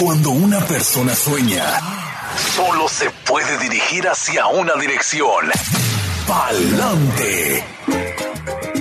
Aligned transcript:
Cuando 0.00 0.30
una 0.30 0.60
persona 0.66 1.14
sueña, 1.14 1.64
solo 2.56 2.88
se 2.88 3.10
puede 3.26 3.58
dirigir 3.58 4.08
hacia 4.08 4.46
una 4.48 4.74
dirección. 4.74 5.46
Pa'lante. 6.26 7.64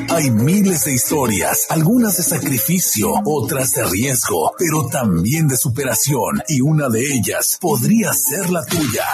Hay 0.10 0.32
miles 0.32 0.86
de 0.86 0.94
historias, 0.94 1.68
algunas 1.70 2.18
de 2.18 2.24
sacrificio, 2.24 3.14
otras 3.26 3.72
de 3.72 3.84
riesgo, 3.86 4.54
pero 4.58 4.88
también 4.88 5.48
de 5.48 5.58
superación, 5.58 6.42
y 6.48 6.62
una 6.62 6.90
de 6.90 7.14
ellas 7.14 7.58
podría 7.60 8.14
ser 8.14 8.50
la 8.50 8.66
tuya. 8.66 9.06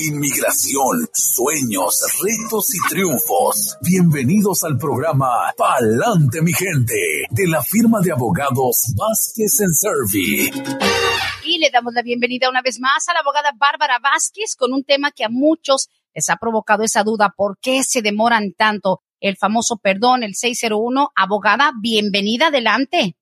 Inmigración, 0.00 1.08
sueños, 1.12 2.00
retos 2.22 2.72
y 2.72 2.88
triunfos. 2.88 3.76
Bienvenidos 3.82 4.62
al 4.62 4.78
programa 4.78 5.26
Palante 5.56 6.40
mi 6.40 6.52
gente 6.52 6.94
de 7.30 7.48
la 7.48 7.60
firma 7.64 7.98
de 8.00 8.12
abogados 8.12 8.94
Vázquez 8.96 9.60
en 9.60 9.74
Servi. 9.74 10.50
Y 11.44 11.58
le 11.58 11.70
damos 11.72 11.94
la 11.94 12.02
bienvenida 12.02 12.48
una 12.48 12.62
vez 12.62 12.78
más 12.78 13.08
a 13.08 13.12
la 13.12 13.20
abogada 13.20 13.50
Bárbara 13.58 13.98
Vázquez 13.98 14.54
con 14.56 14.72
un 14.72 14.84
tema 14.84 15.10
que 15.10 15.24
a 15.24 15.28
muchos 15.30 15.88
les 16.14 16.30
ha 16.30 16.36
provocado 16.36 16.84
esa 16.84 17.02
duda. 17.02 17.34
¿Por 17.36 17.58
qué 17.60 17.82
se 17.82 18.00
demoran 18.00 18.52
tanto? 18.56 19.02
El 19.18 19.36
famoso 19.36 19.78
perdón, 19.78 20.22
el 20.22 20.36
601. 20.36 21.10
Abogada, 21.16 21.72
bienvenida 21.80 22.48
adelante. 22.48 23.16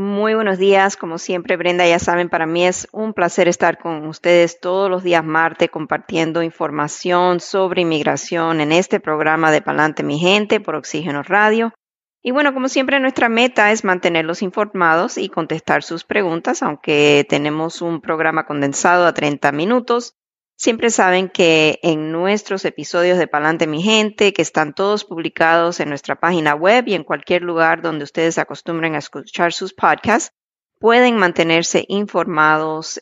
Muy 0.00 0.34
buenos 0.34 0.56
días, 0.56 0.96
como 0.96 1.18
siempre 1.18 1.58
Brenda, 1.58 1.86
ya 1.86 1.98
saben, 1.98 2.30
para 2.30 2.46
mí 2.46 2.64
es 2.64 2.88
un 2.90 3.12
placer 3.12 3.48
estar 3.48 3.76
con 3.76 4.06
ustedes 4.06 4.58
todos 4.58 4.88
los 4.88 5.02
días 5.02 5.22
martes 5.22 5.68
compartiendo 5.68 6.42
información 6.42 7.38
sobre 7.38 7.82
inmigración 7.82 8.62
en 8.62 8.72
este 8.72 8.98
programa 8.98 9.50
de 9.50 9.60
Palante 9.60 10.02
Mi 10.02 10.18
Gente 10.18 10.58
por 10.58 10.74
Oxígeno 10.74 11.22
Radio. 11.22 11.74
Y 12.22 12.30
bueno, 12.30 12.54
como 12.54 12.70
siempre 12.70 12.98
nuestra 12.98 13.28
meta 13.28 13.72
es 13.72 13.84
mantenerlos 13.84 14.40
informados 14.40 15.18
y 15.18 15.28
contestar 15.28 15.82
sus 15.82 16.04
preguntas, 16.04 16.62
aunque 16.62 17.26
tenemos 17.28 17.82
un 17.82 18.00
programa 18.00 18.46
condensado 18.46 19.06
a 19.06 19.12
30 19.12 19.52
minutos. 19.52 20.14
Siempre 20.60 20.90
saben 20.90 21.30
que 21.30 21.78
en 21.82 22.12
nuestros 22.12 22.66
episodios 22.66 23.16
de 23.16 23.26
Palante 23.26 23.66
Mi 23.66 23.82
Gente, 23.82 24.34
que 24.34 24.42
están 24.42 24.74
todos 24.74 25.06
publicados 25.06 25.80
en 25.80 25.88
nuestra 25.88 26.16
página 26.16 26.54
web 26.54 26.84
y 26.86 26.92
en 26.92 27.02
cualquier 27.02 27.40
lugar 27.40 27.80
donde 27.80 28.04
ustedes 28.04 28.36
acostumbren 28.36 28.94
a 28.94 28.98
escuchar 28.98 29.54
sus 29.54 29.72
podcasts, 29.72 30.32
pueden 30.78 31.16
mantenerse 31.16 31.86
informados 31.88 33.00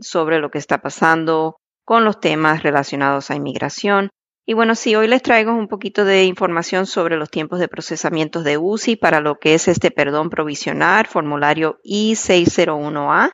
sobre 0.00 0.38
lo 0.38 0.50
que 0.50 0.56
está 0.56 0.78
pasando 0.80 1.58
con 1.84 2.06
los 2.06 2.20
temas 2.20 2.62
relacionados 2.62 3.30
a 3.30 3.34
inmigración. 3.34 4.08
Y 4.46 4.54
bueno, 4.54 4.74
sí, 4.74 4.94
hoy 4.94 5.06
les 5.06 5.20
traigo 5.20 5.52
un 5.52 5.68
poquito 5.68 6.06
de 6.06 6.24
información 6.24 6.86
sobre 6.86 7.18
los 7.18 7.28
tiempos 7.28 7.58
de 7.58 7.68
procesamiento 7.68 8.42
de 8.42 8.56
UCI 8.56 8.96
para 8.96 9.20
lo 9.20 9.38
que 9.38 9.52
es 9.52 9.68
este 9.68 9.90
perdón 9.90 10.30
provisional, 10.30 11.06
formulario 11.06 11.80
I-601A, 11.84 13.30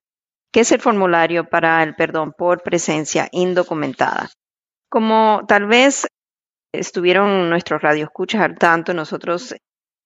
que 0.53 0.61
es 0.61 0.73
el 0.73 0.81
formulario 0.81 1.49
para 1.49 1.83
el 1.83 1.95
perdón 1.95 2.33
por 2.33 2.63
presencia 2.63 3.29
indocumentada. 3.33 4.31
Como 4.89 5.45
tal 5.47 5.67
vez 5.67 6.07
estuvieron 6.73 7.49
nuestros 7.49 7.83
radioescuchas 7.83 8.43
al 8.43 8.59
tanto, 8.59 8.95
nosotros 8.95 9.55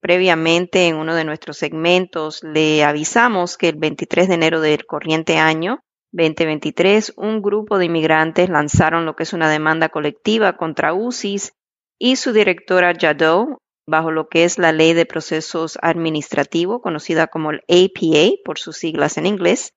previamente 0.01 0.89
en 0.89 0.97
uno 0.97 1.15
de 1.15 1.25
nuestros 1.25 1.57
segmentos 1.57 2.43
le 2.43 2.85
avisamos 2.85 3.57
que 3.57 3.71
el 3.71 3.77
23 3.77 4.29
de 4.29 4.35
enero 4.35 4.61
del 4.61 4.85
corriente 4.85 5.39
año 5.39 5.81
2023, 6.15 7.15
un 7.17 7.43
grupo 7.43 7.77
de 7.77 7.87
inmigrantes 7.87 8.49
lanzaron 8.49 9.05
lo 9.05 9.17
que 9.17 9.25
es 9.25 9.33
una 9.33 9.51
demanda 9.51 9.89
colectiva 9.89 10.57
contra 10.57 10.95
UCIS 10.95 11.55
y 11.99 12.17
su 12.17 12.33
directora 12.33 12.95
Jadot 12.97 13.59
bajo 13.87 14.13
lo 14.13 14.29
que 14.29 14.45
es 14.45 14.59
la 14.59 14.73
Ley 14.73 14.95
de 14.95 15.07
Procesos 15.07 15.77
Administrativos, 15.83 16.81
conocida 16.83 17.27
como 17.27 17.51
el 17.51 17.63
APA 17.69 18.37
por 18.45 18.59
sus 18.59 18.77
siglas 18.77 19.19
en 19.19 19.27
inglés, 19.27 19.73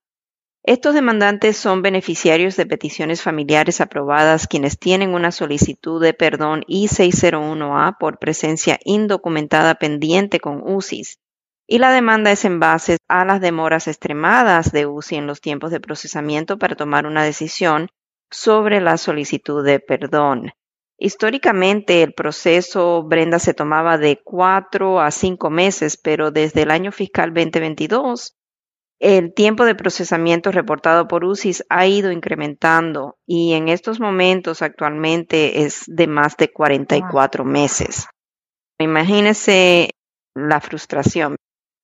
estos 0.68 0.94
demandantes 0.94 1.56
son 1.56 1.82
beneficiarios 1.82 2.58
de 2.58 2.66
peticiones 2.66 3.22
familiares 3.22 3.80
aprobadas 3.80 4.48
quienes 4.48 4.78
tienen 4.78 5.14
una 5.14 5.32
solicitud 5.32 6.04
de 6.04 6.14
perdón 6.14 6.66
I-601A 6.68 7.98
por 7.98 8.20
presencia 8.20 8.78
indocumentada 8.84 9.76
pendiente 9.76 10.42
con 10.42 10.62
UCIS. 10.62 11.20
Y 11.68 11.78
la 11.78 11.94
demanda 11.94 12.34
es 12.34 12.44
en 12.44 12.60
base 12.60 12.98
a 13.08 13.24
las 13.24 13.40
demoras 13.40 13.88
extremadas 13.88 14.74
de 14.74 14.86
UCI 14.88 15.16
en 15.16 15.28
los 15.28 15.40
tiempos 15.40 15.72
de 15.72 15.80
procesamiento 15.80 16.58
para 16.58 16.76
tomar 16.76 17.06
una 17.06 17.24
decisión 17.24 17.88
sobre 18.30 18.82
la 18.82 18.98
solicitud 18.98 19.64
de 19.64 19.80
perdón. 19.80 20.52
Históricamente 20.98 22.04
el 22.04 22.14
proceso, 22.14 23.04
Brenda, 23.04 23.40
se 23.40 23.54
tomaba 23.54 23.98
de 23.98 24.20
cuatro 24.22 25.00
a 25.00 25.12
cinco 25.12 25.50
meses, 25.50 25.96
pero 25.96 26.30
desde 26.30 26.64
el 26.64 26.72
año 26.72 26.92
fiscal 26.92 27.34
2022 27.34 28.37
el 29.00 29.34
tiempo 29.34 29.66
de 29.66 29.76
procesamiento 29.76 30.52
reportado 30.52 31.08
por 31.08 31.24
UCIS 31.24 31.64
ha 31.70 31.86
ido 31.86 32.12
incrementando 32.12 33.18
y 33.28 33.54
en 33.54 33.70
estos 33.70 34.00
momentos 34.00 34.62
actualmente 34.62 35.64
es 35.64 35.84
de 35.88 36.08
más 36.08 36.36
de 36.38 36.52
44 36.52 37.46
meses. 37.46 38.08
Imagínense 38.80 39.92
la 40.36 40.62
frustración 40.62 41.36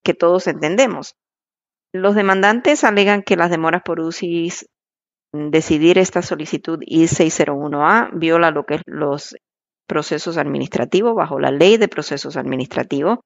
que 0.03 0.13
todos 0.13 0.47
entendemos. 0.47 1.15
Los 1.93 2.15
demandantes 2.15 2.83
alegan 2.83 3.21
que 3.21 3.35
las 3.35 3.51
demoras 3.51 3.83
por 3.83 3.99
UCIS 3.99 4.65
decidir 5.33 5.97
esta 5.97 6.21
solicitud 6.21 6.79
I-601A 6.81 8.09
viola 8.13 8.51
lo 8.51 8.65
que 8.65 8.75
es 8.75 8.81
los 8.85 9.35
procesos 9.87 10.37
administrativos 10.37 11.15
bajo 11.15 11.39
la 11.39 11.51
ley 11.51 11.77
de 11.77 11.87
procesos 11.87 12.37
administrativos 12.37 13.19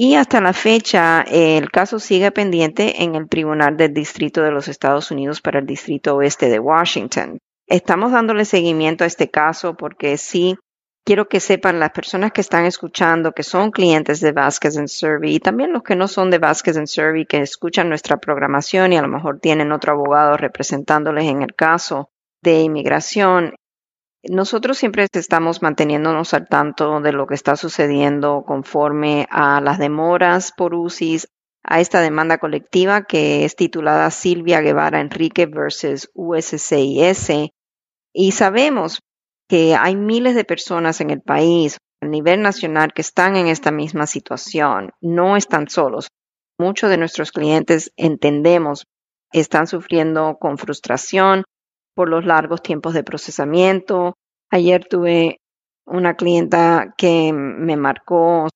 y 0.00 0.14
hasta 0.14 0.40
la 0.40 0.52
fecha, 0.52 1.22
el 1.22 1.72
caso 1.72 1.98
sigue 1.98 2.30
pendiente 2.30 3.02
en 3.02 3.16
el 3.16 3.28
Tribunal 3.28 3.76
del 3.76 3.92
Distrito 3.92 4.42
de 4.42 4.52
los 4.52 4.68
Estados 4.68 5.10
Unidos 5.10 5.40
para 5.40 5.58
el 5.58 5.66
Distrito 5.66 6.14
Oeste 6.14 6.48
de 6.48 6.60
Washington. 6.60 7.38
Estamos 7.66 8.12
dándole 8.12 8.44
seguimiento 8.44 9.02
a 9.02 9.08
este 9.08 9.28
caso 9.28 9.74
porque 9.74 10.16
sí 10.16 10.56
quiero 11.04 11.28
que 11.28 11.40
sepan 11.40 11.80
las 11.80 11.90
personas 11.90 12.30
que 12.30 12.42
están 12.42 12.64
escuchando 12.64 13.32
que 13.32 13.42
son 13.42 13.72
clientes 13.72 14.20
de 14.20 14.30
Vasquez 14.30 14.76
Survey 14.86 15.34
y 15.34 15.40
también 15.40 15.72
los 15.72 15.82
que 15.82 15.96
no 15.96 16.06
son 16.06 16.30
de 16.30 16.38
Vasquez 16.38 16.76
Survey 16.88 17.26
que 17.26 17.38
escuchan 17.38 17.88
nuestra 17.88 18.18
programación 18.18 18.92
y 18.92 18.98
a 18.98 19.02
lo 19.02 19.08
mejor 19.08 19.40
tienen 19.40 19.72
otro 19.72 19.94
abogado 19.94 20.36
representándoles 20.36 21.24
en 21.24 21.42
el 21.42 21.56
caso 21.56 22.08
de 22.40 22.60
inmigración. 22.60 23.56
Nosotros 24.24 24.78
siempre 24.78 25.06
estamos 25.12 25.62
manteniéndonos 25.62 26.34
al 26.34 26.48
tanto 26.48 27.00
de 27.00 27.12
lo 27.12 27.26
que 27.26 27.34
está 27.34 27.56
sucediendo 27.56 28.42
conforme 28.44 29.28
a 29.30 29.60
las 29.60 29.78
demoras 29.78 30.52
por 30.56 30.74
UCIS, 30.74 31.28
a 31.62 31.80
esta 31.80 32.00
demanda 32.00 32.38
colectiva 32.38 33.02
que 33.02 33.44
es 33.44 33.54
titulada 33.54 34.10
Silvia 34.10 34.60
Guevara 34.60 35.00
Enrique 35.00 35.46
versus 35.46 36.10
USCIS. 36.14 37.50
Y 38.12 38.32
sabemos 38.32 39.00
que 39.48 39.76
hay 39.76 39.94
miles 39.94 40.34
de 40.34 40.44
personas 40.44 41.00
en 41.00 41.10
el 41.10 41.20
país 41.20 41.78
a 42.00 42.06
nivel 42.06 42.42
nacional 42.42 42.92
que 42.92 43.02
están 43.02 43.36
en 43.36 43.46
esta 43.46 43.70
misma 43.70 44.06
situación. 44.06 44.90
No 45.00 45.36
están 45.36 45.68
solos. 45.68 46.08
Muchos 46.58 46.90
de 46.90 46.96
nuestros 46.96 47.30
clientes 47.30 47.92
entendemos 47.96 48.84
están 49.32 49.66
sufriendo 49.66 50.38
con 50.40 50.58
frustración, 50.58 51.44
por 51.98 52.08
los 52.08 52.24
largos 52.24 52.62
tiempos 52.62 52.94
de 52.94 53.02
procesamiento. 53.02 54.14
Ayer 54.52 54.86
tuve 54.86 55.40
una 55.84 56.14
clienta 56.14 56.94
que 56.96 57.32
me 57.32 57.76
marcó 57.76 58.48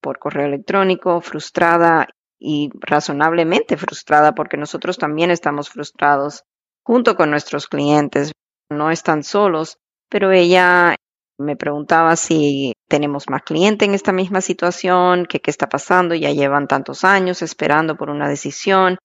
por 0.00 0.18
correo 0.18 0.46
electrónico, 0.46 1.20
frustrada 1.20 2.08
y 2.38 2.70
razonablemente 2.80 3.76
frustrada 3.76 4.34
porque 4.34 4.56
nosotros 4.56 4.96
también 4.96 5.30
estamos 5.30 5.68
frustrados 5.68 6.44
junto 6.86 7.16
con 7.16 7.28
nuestros 7.28 7.66
clientes. 7.66 8.32
No 8.70 8.90
están 8.90 9.24
solos, 9.24 9.76
pero 10.08 10.32
ella 10.32 10.96
me 11.38 11.54
preguntaba 11.54 12.16
si 12.16 12.72
tenemos 12.88 13.28
más 13.28 13.42
clientes 13.42 13.86
en 13.86 13.94
esta 13.94 14.12
misma 14.12 14.40
situación, 14.40 15.26
que 15.26 15.40
qué 15.40 15.50
está 15.50 15.68
pasando, 15.68 16.14
ya 16.14 16.30
llevan 16.30 16.66
tantos 16.66 17.04
años 17.04 17.42
esperando 17.42 17.98
por 17.98 18.08
una 18.08 18.26
decisión. 18.26 18.96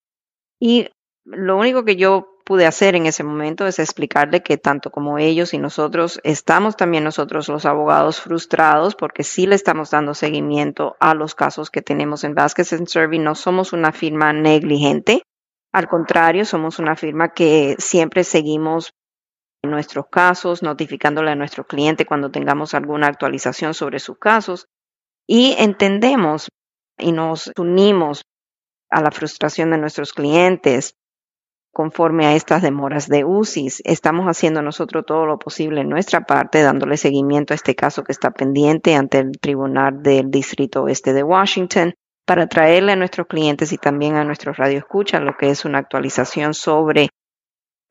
Y 0.62 0.88
lo 1.26 1.58
único 1.58 1.84
que 1.84 1.98
yo 1.98 2.32
pude 2.44 2.66
hacer 2.66 2.96
en 2.96 3.06
ese 3.06 3.24
momento 3.24 3.68
es 3.68 3.80
explicarle 3.80 4.44
que 4.44 4.58
tanto 4.58 4.92
como 4.92 5.18
ellos 5.18 5.54
y 5.54 5.58
nosotros 5.58 6.20
estamos 6.24 6.76
también 6.76 7.04
nosotros 7.04 7.48
los 7.48 7.66
abogados 7.66 8.22
frustrados 8.22 8.96
porque 8.96 9.24
sí 9.24 9.48
le 9.48 9.56
estamos 9.56 9.92
dando 9.92 10.14
seguimiento 10.14 10.96
a 11.00 11.14
los 11.14 11.36
casos 11.36 11.70
que 11.70 11.82
tenemos 11.82 12.24
en 12.24 12.36
Vasquez 12.36 12.76
Survey. 12.88 13.20
No 13.20 13.36
somos 13.36 13.74
una 13.74 13.92
firma 13.92 14.34
negligente. 14.34 15.24
Al 15.72 15.88
contrario, 15.88 16.46
somos 16.46 16.80
una 16.80 16.96
firma 16.96 17.34
que 17.34 17.76
siempre 17.80 18.24
seguimos 18.24 18.94
nuestros 19.64 20.06
casos, 20.10 20.64
notificándole 20.64 21.32
a 21.32 21.36
nuestro 21.36 21.66
cliente 21.66 22.06
cuando 22.06 22.32
tengamos 22.32 22.74
alguna 22.74 23.08
actualización 23.08 23.74
sobre 23.74 24.00
sus 24.00 24.18
casos 24.18 24.68
y 25.28 25.56
entendemos 25.58 26.50
y 26.98 27.12
nos 27.12 27.52
unimos 27.58 28.24
a 28.90 29.02
la 29.02 29.12
frustración 29.12 29.72
de 29.72 29.78
nuestros 29.78 30.14
clientes 30.14 30.96
conforme 31.72 32.26
a 32.26 32.36
estas 32.36 32.62
demoras 32.62 33.08
de 33.08 33.24
UCIs. 33.24 33.82
Estamos 33.86 34.26
haciendo 34.26 34.62
nosotros 34.62 35.06
todo 35.06 35.26
lo 35.26 35.40
posible 35.40 35.82
en 35.82 35.90
nuestra 35.90 36.22
parte, 36.22 36.62
dándole 36.62 36.98
seguimiento 36.98 37.54
a 37.54 37.56
este 37.56 37.76
caso 37.76 38.04
que 38.04 38.12
está 38.12 38.32
pendiente 38.32 38.96
ante 38.96 39.20
el 39.20 39.32
Tribunal 39.40 40.04
del 40.04 40.30
Distrito 40.30 40.84
Oeste 40.84 41.14
de 41.14 41.24
Washington 41.24 41.94
para 42.26 42.48
traerle 42.48 42.92
a 42.92 42.96
nuestros 42.96 43.28
clientes 43.28 43.74
y 43.74 43.78
también 43.78 44.16
a 44.16 44.24
nuestros 44.24 44.58
radioescuchas 44.58 45.22
lo 45.22 45.36
que 45.38 45.50
es 45.50 45.66
una 45.66 45.80
actualización 45.80 46.54
sobre 46.54 47.10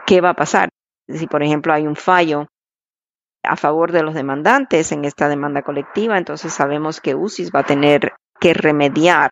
qué 0.07 0.21
va 0.21 0.31
a 0.31 0.35
pasar. 0.35 0.69
Si, 1.09 1.27
por 1.27 1.43
ejemplo, 1.43 1.73
hay 1.73 1.87
un 1.87 1.97
fallo 1.97 2.47
a 3.43 3.57
favor 3.57 3.93
de 3.93 4.03
los 4.03 4.15
demandantes 4.15 4.93
en 4.93 5.05
esta 5.05 5.29
demanda 5.29 5.63
colectiva, 5.63 6.19
entonces 6.19 6.53
sabemos 6.53 7.01
que 7.01 7.15
UCIS 7.15 7.51
va 7.55 7.61
a 7.61 7.67
tener 7.67 8.13
que 8.39 8.55
remediar 8.55 9.31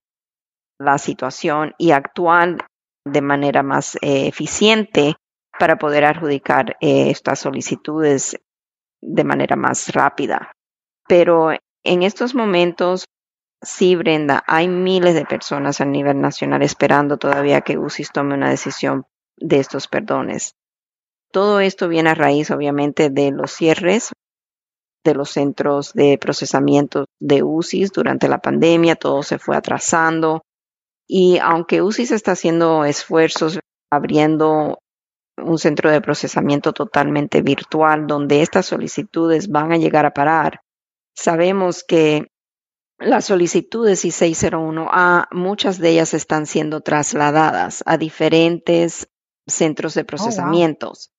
la 0.78 0.98
situación 0.98 1.74
y 1.78 1.90
actuar 1.90 2.67
de 3.12 3.20
manera 3.20 3.62
más 3.62 3.96
eh, 3.96 4.26
eficiente 4.26 5.16
para 5.58 5.76
poder 5.76 6.04
adjudicar 6.04 6.76
eh, 6.80 7.10
estas 7.10 7.40
solicitudes 7.40 8.38
de 9.00 9.24
manera 9.24 9.56
más 9.56 9.92
rápida. 9.92 10.52
Pero 11.06 11.50
en 11.84 12.02
estos 12.02 12.34
momentos, 12.34 13.04
sí, 13.62 13.96
Brenda, 13.96 14.44
hay 14.46 14.68
miles 14.68 15.14
de 15.14 15.24
personas 15.24 15.80
a 15.80 15.84
nivel 15.84 16.20
nacional 16.20 16.62
esperando 16.62 17.16
todavía 17.16 17.62
que 17.62 17.78
UCIS 17.78 18.12
tome 18.12 18.34
una 18.34 18.50
decisión 18.50 19.06
de 19.36 19.58
estos 19.58 19.88
perdones. 19.88 20.54
Todo 21.30 21.60
esto 21.60 21.88
viene 21.88 22.10
a 22.10 22.14
raíz, 22.14 22.50
obviamente, 22.50 23.10
de 23.10 23.30
los 23.30 23.52
cierres 23.52 24.12
de 25.04 25.14
los 25.14 25.30
centros 25.30 25.92
de 25.94 26.18
procesamiento 26.18 27.06
de 27.18 27.42
UCIS 27.42 27.92
durante 27.92 28.28
la 28.28 28.38
pandemia, 28.38 28.96
todo 28.96 29.22
se 29.22 29.38
fue 29.38 29.56
atrasando. 29.56 30.42
Y 31.08 31.38
aunque 31.38 31.82
UCIS 31.82 32.10
está 32.10 32.32
haciendo 32.32 32.84
esfuerzos 32.84 33.58
abriendo 33.90 34.78
un 35.38 35.58
centro 35.58 35.90
de 35.90 36.02
procesamiento 36.02 36.72
totalmente 36.72 37.40
virtual 37.40 38.06
donde 38.06 38.42
estas 38.42 38.66
solicitudes 38.66 39.48
van 39.48 39.72
a 39.72 39.78
llegar 39.78 40.04
a 40.04 40.12
parar, 40.12 40.60
sabemos 41.14 41.82
que 41.82 42.26
las 42.98 43.26
solicitudes 43.26 44.04
I-601A, 44.04 45.28
muchas 45.30 45.78
de 45.78 45.90
ellas 45.90 46.14
están 46.14 46.46
siendo 46.46 46.80
trasladadas 46.80 47.82
a 47.86 47.96
diferentes 47.96 49.08
centros 49.46 49.94
de 49.94 50.02
oh, 50.02 50.06
procesamientos 50.06 51.10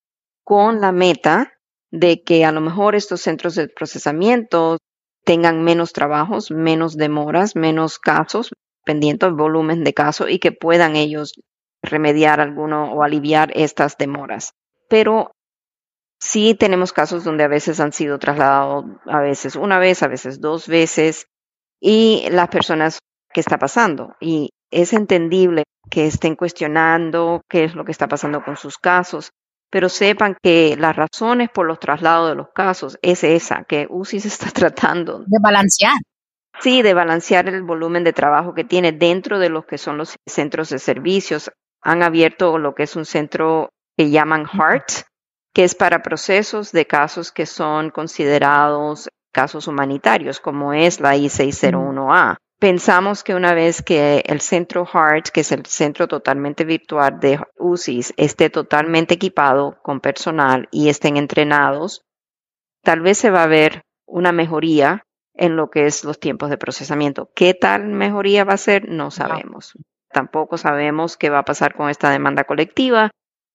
con 0.43 0.81
la 0.81 0.91
meta 0.91 1.53
de 1.91 2.21
que 2.21 2.45
a 2.45 2.51
lo 2.51 2.61
mejor 2.61 2.95
estos 2.95 3.21
centros 3.21 3.55
de 3.55 3.69
procesamiento 3.69 4.77
tengan 5.23 5.63
menos 5.63 5.93
trabajos, 5.93 6.51
menos 6.51 6.97
demoras, 6.97 7.55
menos 7.55 7.97
casos, 7.97 8.51
pendientes 8.89 9.27
del 9.27 9.35
volumen 9.35 9.83
de 9.83 9.93
casos 9.93 10.31
y 10.31 10.39
que 10.39 10.51
puedan 10.51 10.95
ellos 10.95 11.39
remediar 11.83 12.39
alguno 12.39 12.91
o 12.91 13.03
aliviar 13.03 13.51
estas 13.53 13.99
demoras. 13.99 14.53
Pero 14.89 15.31
sí 16.19 16.55
tenemos 16.55 16.91
casos 16.91 17.23
donde 17.23 17.43
a 17.43 17.47
veces 17.47 17.79
han 17.79 17.93
sido 17.93 18.17
trasladados, 18.17 18.85
a 19.05 19.21
veces 19.21 19.55
una 19.55 19.77
vez, 19.77 20.01
a 20.01 20.07
veces 20.07 20.41
dos 20.41 20.67
veces, 20.67 21.27
y 21.79 22.25
las 22.31 22.47
personas, 22.47 22.97
¿qué 23.31 23.41
está 23.41 23.59
pasando? 23.59 24.15
Y 24.19 24.49
es 24.71 24.93
entendible 24.93 25.65
que 25.91 26.07
estén 26.07 26.35
cuestionando 26.35 27.41
qué 27.47 27.65
es 27.65 27.75
lo 27.75 27.85
que 27.85 27.91
está 27.91 28.07
pasando 28.07 28.43
con 28.43 28.57
sus 28.57 28.79
casos, 28.79 29.29
pero 29.69 29.87
sepan 29.87 30.35
que 30.41 30.75
las 30.79 30.95
razones 30.95 31.49
por 31.53 31.67
los 31.67 31.79
traslados 31.79 32.29
de 32.29 32.35
los 32.35 32.47
casos 32.55 32.97
es 33.03 33.23
esa, 33.23 33.65
que 33.65 33.85
UCI 33.87 34.19
se 34.19 34.29
está 34.29 34.49
tratando. 34.49 35.19
De 35.19 35.37
balancear. 35.39 35.93
Sí, 36.59 36.81
de 36.81 36.93
balancear 36.93 37.47
el 37.47 37.63
volumen 37.63 38.03
de 38.03 38.13
trabajo 38.13 38.53
que 38.53 38.63
tiene 38.63 38.91
dentro 38.91 39.39
de 39.39 39.49
los 39.49 39.65
que 39.65 39.77
son 39.77 39.97
los 39.97 40.15
centros 40.25 40.69
de 40.69 40.79
servicios. 40.79 41.51
Han 41.81 42.03
abierto 42.03 42.57
lo 42.57 42.75
que 42.75 42.83
es 42.83 42.95
un 42.95 43.05
centro 43.05 43.69
que 43.97 44.09
llaman 44.09 44.45
HEART, 44.45 45.05
que 45.53 45.63
es 45.63 45.75
para 45.75 46.01
procesos 46.01 46.71
de 46.71 46.85
casos 46.85 47.31
que 47.31 47.45
son 47.45 47.91
considerados 47.91 49.09
casos 49.31 49.67
humanitarios, 49.67 50.39
como 50.39 50.73
es 50.73 50.99
la 50.99 51.15
I-601A. 51.15 52.37
Pensamos 52.59 53.23
que 53.23 53.35
una 53.35 53.53
vez 53.53 53.81
que 53.81 54.21
el 54.25 54.41
centro 54.41 54.85
HEART, 54.85 55.29
que 55.29 55.41
es 55.41 55.51
el 55.53 55.65
centro 55.65 56.09
totalmente 56.09 56.65
virtual 56.65 57.19
de 57.19 57.39
UCIS, 57.57 58.13
esté 58.17 58.49
totalmente 58.49 59.13
equipado 59.13 59.79
con 59.81 60.01
personal 60.01 60.67
y 60.71 60.89
estén 60.89 61.15
entrenados, 61.15 62.01
tal 62.83 62.99
vez 62.99 63.17
se 63.17 63.29
va 63.29 63.43
a 63.43 63.47
ver 63.47 63.83
una 64.05 64.33
mejoría 64.33 65.03
en 65.39 65.55
lo 65.55 65.69
que 65.69 65.85
es 65.85 66.03
los 66.03 66.19
tiempos 66.19 66.49
de 66.49 66.57
procesamiento. 66.57 67.31
¿Qué 67.33 67.53
tal 67.53 67.87
mejoría 67.87 68.43
va 68.43 68.53
a 68.53 68.57
ser? 68.57 68.89
No 68.89 69.09
sabemos. 69.09 69.73
Tampoco 70.11 70.57
sabemos 70.57 71.15
qué 71.15 71.29
va 71.29 71.39
a 71.39 71.45
pasar 71.45 71.75
con 71.75 71.89
esta 71.89 72.09
demanda 72.11 72.43
colectiva, 72.43 73.09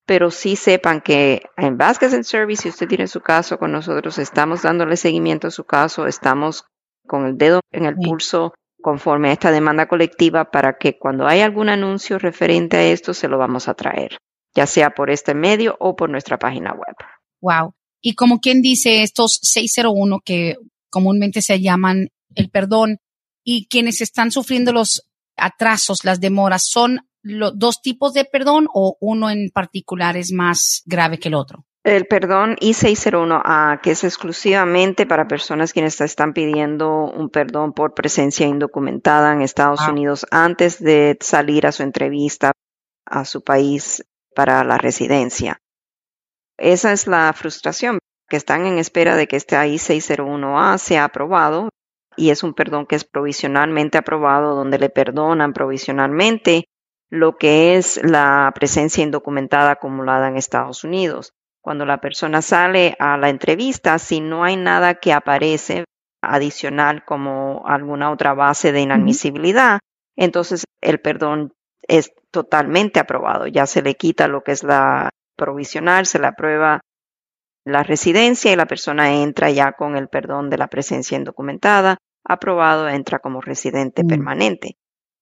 pero 0.07 0.31
sí 0.31 0.55
sepan 0.55 0.99
que 0.99 1.43
en 1.57 1.77
Vasquez 1.77 2.13
and 2.13 2.23
Service, 2.23 2.63
si 2.63 2.69
usted 2.69 2.87
tiene 2.87 3.05
su 3.05 3.21
caso 3.21 3.59
con 3.59 3.71
nosotros, 3.71 4.17
estamos 4.17 4.63
dándole 4.63 4.97
seguimiento 4.97 5.47
a 5.47 5.51
su 5.51 5.65
caso, 5.65 6.07
estamos 6.07 6.65
con 7.05 7.27
el 7.27 7.37
dedo 7.37 7.59
en 7.71 7.85
el 7.85 7.95
pulso 7.95 8.55
conforme 8.81 9.29
a 9.29 9.33
esta 9.33 9.51
demanda 9.51 9.87
colectiva 9.87 10.49
para 10.49 10.77
que 10.79 10.97
cuando 10.97 11.27
hay 11.27 11.41
algún 11.41 11.69
anuncio 11.69 12.17
referente 12.17 12.77
a 12.77 12.83
esto 12.83 13.13
se 13.13 13.27
lo 13.27 13.37
vamos 13.37 13.67
a 13.67 13.75
traer, 13.75 14.17
ya 14.55 14.65
sea 14.65 14.89
por 14.89 15.11
este 15.11 15.35
medio 15.35 15.77
o 15.79 15.95
por 15.95 16.09
nuestra 16.09 16.39
página 16.39 16.73
web. 16.73 16.95
Wow. 17.41 17.73
Y 18.01 18.15
como 18.15 18.39
quien 18.39 18.61
dice, 18.61 19.03
estos 19.03 19.39
601 19.41 20.19
que 20.25 20.55
comúnmente 20.95 21.41
se 21.41 21.59
llaman 21.59 22.07
el 22.35 22.49
perdón 22.49 22.99
y 23.43 23.67
quienes 23.67 23.99
están 23.99 24.31
sufriendo 24.31 24.71
los 24.71 25.09
atrasos, 25.35 26.05
las 26.05 26.21
demoras, 26.21 26.69
¿son 26.69 27.01
los 27.21 27.51
dos 27.59 27.81
tipos 27.81 28.13
de 28.13 28.23
perdón 28.23 28.67
o 28.73 28.95
uno 29.01 29.29
en 29.29 29.49
particular 29.53 30.15
es 30.15 30.31
más 30.31 30.83
grave 30.85 31.19
que 31.19 31.27
el 31.27 31.33
otro? 31.33 31.65
El 31.83 32.05
perdón 32.05 32.55
I-601A, 32.61 33.81
que 33.81 33.91
es 33.91 34.05
exclusivamente 34.05 35.05
para 35.05 35.27
personas 35.27 35.73
quienes 35.73 35.99
están 35.99 36.31
pidiendo 36.31 37.11
un 37.11 37.29
perdón 37.29 37.73
por 37.73 37.93
presencia 37.93 38.47
indocumentada 38.47 39.33
en 39.33 39.41
Estados 39.41 39.81
ah. 39.81 39.91
Unidos 39.91 40.25
antes 40.31 40.79
de 40.79 41.17
salir 41.19 41.67
a 41.67 41.73
su 41.73 41.83
entrevista 41.83 42.53
a 43.05 43.25
su 43.25 43.43
país 43.43 44.01
para 44.33 44.63
la 44.63 44.77
residencia. 44.77 45.59
Esa 46.57 46.93
es 46.93 47.05
la 47.05 47.33
frustración, 47.33 47.99
que 48.27 48.37
están 48.37 48.65
en 48.65 48.79
espera 48.79 49.15
de 49.15 49.27
que 49.27 49.35
este 49.35 49.55
I-601A 49.55 50.77
sea 50.77 51.05
aprobado 51.05 51.69
y 52.17 52.29
es 52.29 52.43
un 52.43 52.53
perdón 52.53 52.85
que 52.85 52.95
es 52.95 53.03
provisionalmente 53.03 53.97
aprobado, 53.97 54.55
donde 54.55 54.79
le 54.79 54.89
perdonan 54.89 55.53
provisionalmente 55.53 56.65
lo 57.09 57.37
que 57.37 57.77
es 57.77 57.99
la 58.03 58.51
presencia 58.55 59.03
indocumentada 59.03 59.71
acumulada 59.71 60.27
en 60.27 60.37
Estados 60.37 60.83
Unidos 60.83 61.33
cuando 61.65 61.87
la 61.87 61.99
persona 61.99 62.43
sale 62.43 62.95
a 62.99 63.17
la 63.17 63.29
entrevista, 63.29 63.97
si 63.97 64.21
no 64.21 64.43
hay 64.43 64.55
nada 64.55 64.93
que 64.93 65.11
aparece 65.11 65.85
adicional 66.21 67.03
como 67.05 67.63
alguna 67.65 68.11
otra 68.11 68.35
base 68.35 68.71
de 68.71 68.81
inadmisibilidad, 68.81 69.79
entonces 70.15 70.65
el 70.79 70.99
perdón 70.99 71.53
es 71.87 72.11
totalmente 72.29 72.99
aprobado. 72.99 73.47
Ya 73.47 73.65
se 73.65 73.81
le 73.81 73.95
quita 73.95 74.27
lo 74.27 74.43
que 74.43 74.51
es 74.51 74.61
la 74.61 75.09
provisional, 75.35 76.05
se 76.05 76.19
le 76.19 76.27
aprueba 76.27 76.81
la 77.65 77.83
residencia 77.83 78.53
y 78.53 78.55
la 78.55 78.67
persona 78.67 79.21
entra 79.21 79.49
ya 79.49 79.73
con 79.73 79.97
el 79.97 80.07
perdón 80.07 80.49
de 80.49 80.57
la 80.57 80.67
presencia 80.67 81.17
indocumentada, 81.17 81.97
aprobado, 82.23 82.87
entra 82.87 83.19
como 83.19 83.41
residente 83.41 84.03
mm. 84.03 84.07
permanente. 84.07 84.77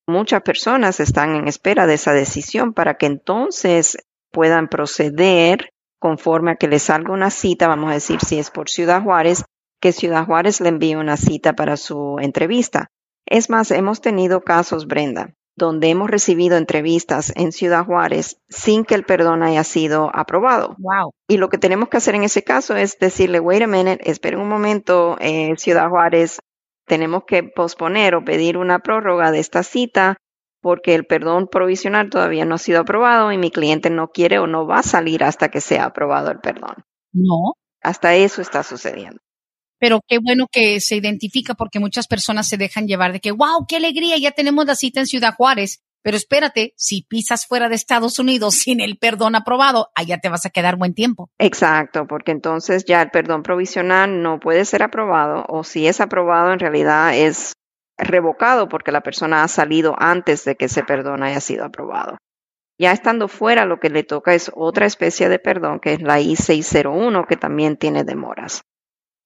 Muchas 0.08 0.42
personas 0.42 1.00
están 1.00 1.36
en 1.36 1.48
espera 1.48 1.88
de 1.88 1.94
esa 1.94 2.12
decisión 2.12 2.74
para 2.74 2.96
que 2.96 3.06
entonces 3.06 3.98
puedan 4.32 4.68
proceder 4.68 5.70
conforme 6.00 6.52
a 6.52 6.56
que 6.56 6.68
le 6.68 6.80
salga 6.80 7.14
una 7.14 7.30
cita, 7.30 7.70
vamos 7.70 7.90
a 7.90 7.94
decir 7.94 8.20
si 8.20 8.38
es 8.38 8.52
por 8.52 8.70
Ciudad 8.70 9.02
Juárez, 9.02 9.46
que 9.80 9.94
Ciudad 9.94 10.26
Juárez 10.26 10.60
le 10.60 10.70
envíe 10.70 10.96
una 10.96 11.16
cita 11.16 11.54
para 11.54 11.78
su 11.78 12.18
entrevista. 12.20 12.88
Es 13.26 13.50
más, 13.50 13.72
hemos 13.72 14.02
tenido 14.02 14.42
casos, 14.42 14.86
Brenda, 14.86 15.34
donde 15.56 15.90
hemos 15.90 16.10
recibido 16.10 16.58
entrevistas 16.58 17.32
en 17.36 17.52
Ciudad 17.52 17.86
Juárez 17.86 18.38
sin 18.50 18.86
que 18.86 18.96
el 18.96 19.04
perdón 19.04 19.44
haya 19.44 19.64
sido 19.64 20.10
aprobado. 20.14 20.76
Wow. 20.80 21.14
Y 21.28 21.38
lo 21.38 21.50
que 21.50 21.58
tenemos 21.58 21.90
que 21.90 21.98
hacer 21.98 22.16
en 22.16 22.24
ese 22.24 22.44
caso 22.44 22.76
es 22.76 22.98
decirle, 23.00 23.40
wait 23.40 23.62
a 23.62 23.68
minute, 23.68 24.10
esperen 24.10 24.40
un 24.40 24.50
momento, 24.50 25.18
eh, 25.20 25.54
Ciudad 25.58 25.90
Juárez, 25.90 26.40
tenemos 26.86 27.24
que 27.26 27.44
posponer 27.44 28.16
o 28.16 28.26
pedir 28.26 28.58
una 28.58 28.80
prórroga 28.80 29.32
de 29.32 29.40
esta 29.40 29.64
cita 29.64 30.18
porque 30.62 30.96
el 30.96 31.06
perdón 31.06 31.48
provisional 31.48 32.10
todavía 32.10 32.46
no 32.46 32.56
ha 32.56 32.58
sido 32.58 32.82
aprobado 32.82 33.32
y 33.32 33.38
mi 33.38 33.52
cliente 33.52 33.90
no 33.90 34.08
quiere 34.08 34.40
o 34.40 34.48
no 34.48 34.66
va 34.66 34.80
a 34.80 34.84
salir 34.84 35.24
hasta 35.24 35.50
que 35.50 35.60
sea 35.60 35.86
aprobado 35.86 36.32
el 36.32 36.40
perdón. 36.40 36.86
No. 37.12 37.54
Hasta 37.82 38.16
eso 38.16 38.42
está 38.42 38.64
sucediendo. 38.64 39.20
Pero 39.84 40.00
qué 40.08 40.20
bueno 40.20 40.48
que 40.50 40.80
se 40.80 40.96
identifica 40.96 41.56
porque 41.56 41.82
muchas 41.82 42.08
personas 42.08 42.48
se 42.48 42.56
dejan 42.56 42.88
llevar 42.88 43.12
de 43.12 43.20
que, 43.20 43.34
wow, 43.34 43.66
qué 43.68 43.76
alegría, 43.76 44.18
ya 44.18 44.32
tenemos 44.32 44.66
la 44.66 44.76
cita 44.76 45.02
en 45.02 45.08
Ciudad 45.08 45.36
Juárez. 45.36 45.84
Pero 46.02 46.16
espérate, 46.16 46.74
si 46.78 47.02
pisas 47.04 47.46
fuera 47.46 47.68
de 47.68 47.76
Estados 47.76 48.18
Unidos 48.18 48.56
sin 48.56 48.80
el 48.80 48.98
perdón 48.98 49.36
aprobado, 49.36 49.90
allá 49.94 50.20
te 50.20 50.30
vas 50.30 50.46
a 50.46 50.52
quedar 50.52 50.78
buen 50.78 50.94
tiempo. 50.94 51.32
Exacto, 51.38 52.08
porque 52.08 52.32
entonces 52.32 52.86
ya 52.86 53.02
el 53.02 53.10
perdón 53.10 53.44
provisional 53.44 54.22
no 54.22 54.40
puede 54.40 54.64
ser 54.64 54.84
aprobado 54.84 55.44
o 55.50 55.66
si 55.66 55.86
es 55.86 56.00
aprobado 56.00 56.54
en 56.54 56.60
realidad 56.60 57.18
es 57.18 57.52
revocado 57.98 58.70
porque 58.70 58.94
la 58.94 59.02
persona 59.02 59.44
ha 59.44 59.50
salido 59.50 59.96
antes 60.00 60.46
de 60.46 60.56
que 60.56 60.66
ese 60.66 60.84
perdón 60.84 61.24
haya 61.24 61.42
sido 61.42 61.66
aprobado. 61.66 62.16
Ya 62.80 62.94
estando 62.94 63.28
fuera, 63.28 63.66
lo 63.66 63.82
que 63.82 63.90
le 63.90 64.04
toca 64.04 64.34
es 64.34 64.50
otra 64.56 64.86
especie 64.86 65.28
de 65.28 65.40
perdón, 65.40 65.82
que 65.82 65.92
es 65.92 66.02
la 66.02 66.22
I-601, 66.22 67.28
que 67.28 67.36
también 67.36 67.76
tiene 67.76 68.06
demoras. 68.06 68.64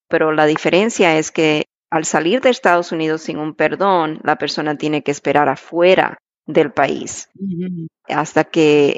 Pero 0.07 0.31
la 0.31 0.45
diferencia 0.45 1.17
es 1.17 1.31
que 1.31 1.65
al 1.89 2.05
salir 2.05 2.41
de 2.41 2.49
Estados 2.49 2.91
Unidos 2.91 3.21
sin 3.21 3.37
un 3.37 3.55
perdón, 3.55 4.19
la 4.23 4.37
persona 4.37 4.77
tiene 4.77 5.03
que 5.03 5.11
esperar 5.11 5.49
afuera 5.49 6.17
del 6.45 6.71
país 6.71 7.29
hasta 8.07 8.45
que 8.45 8.97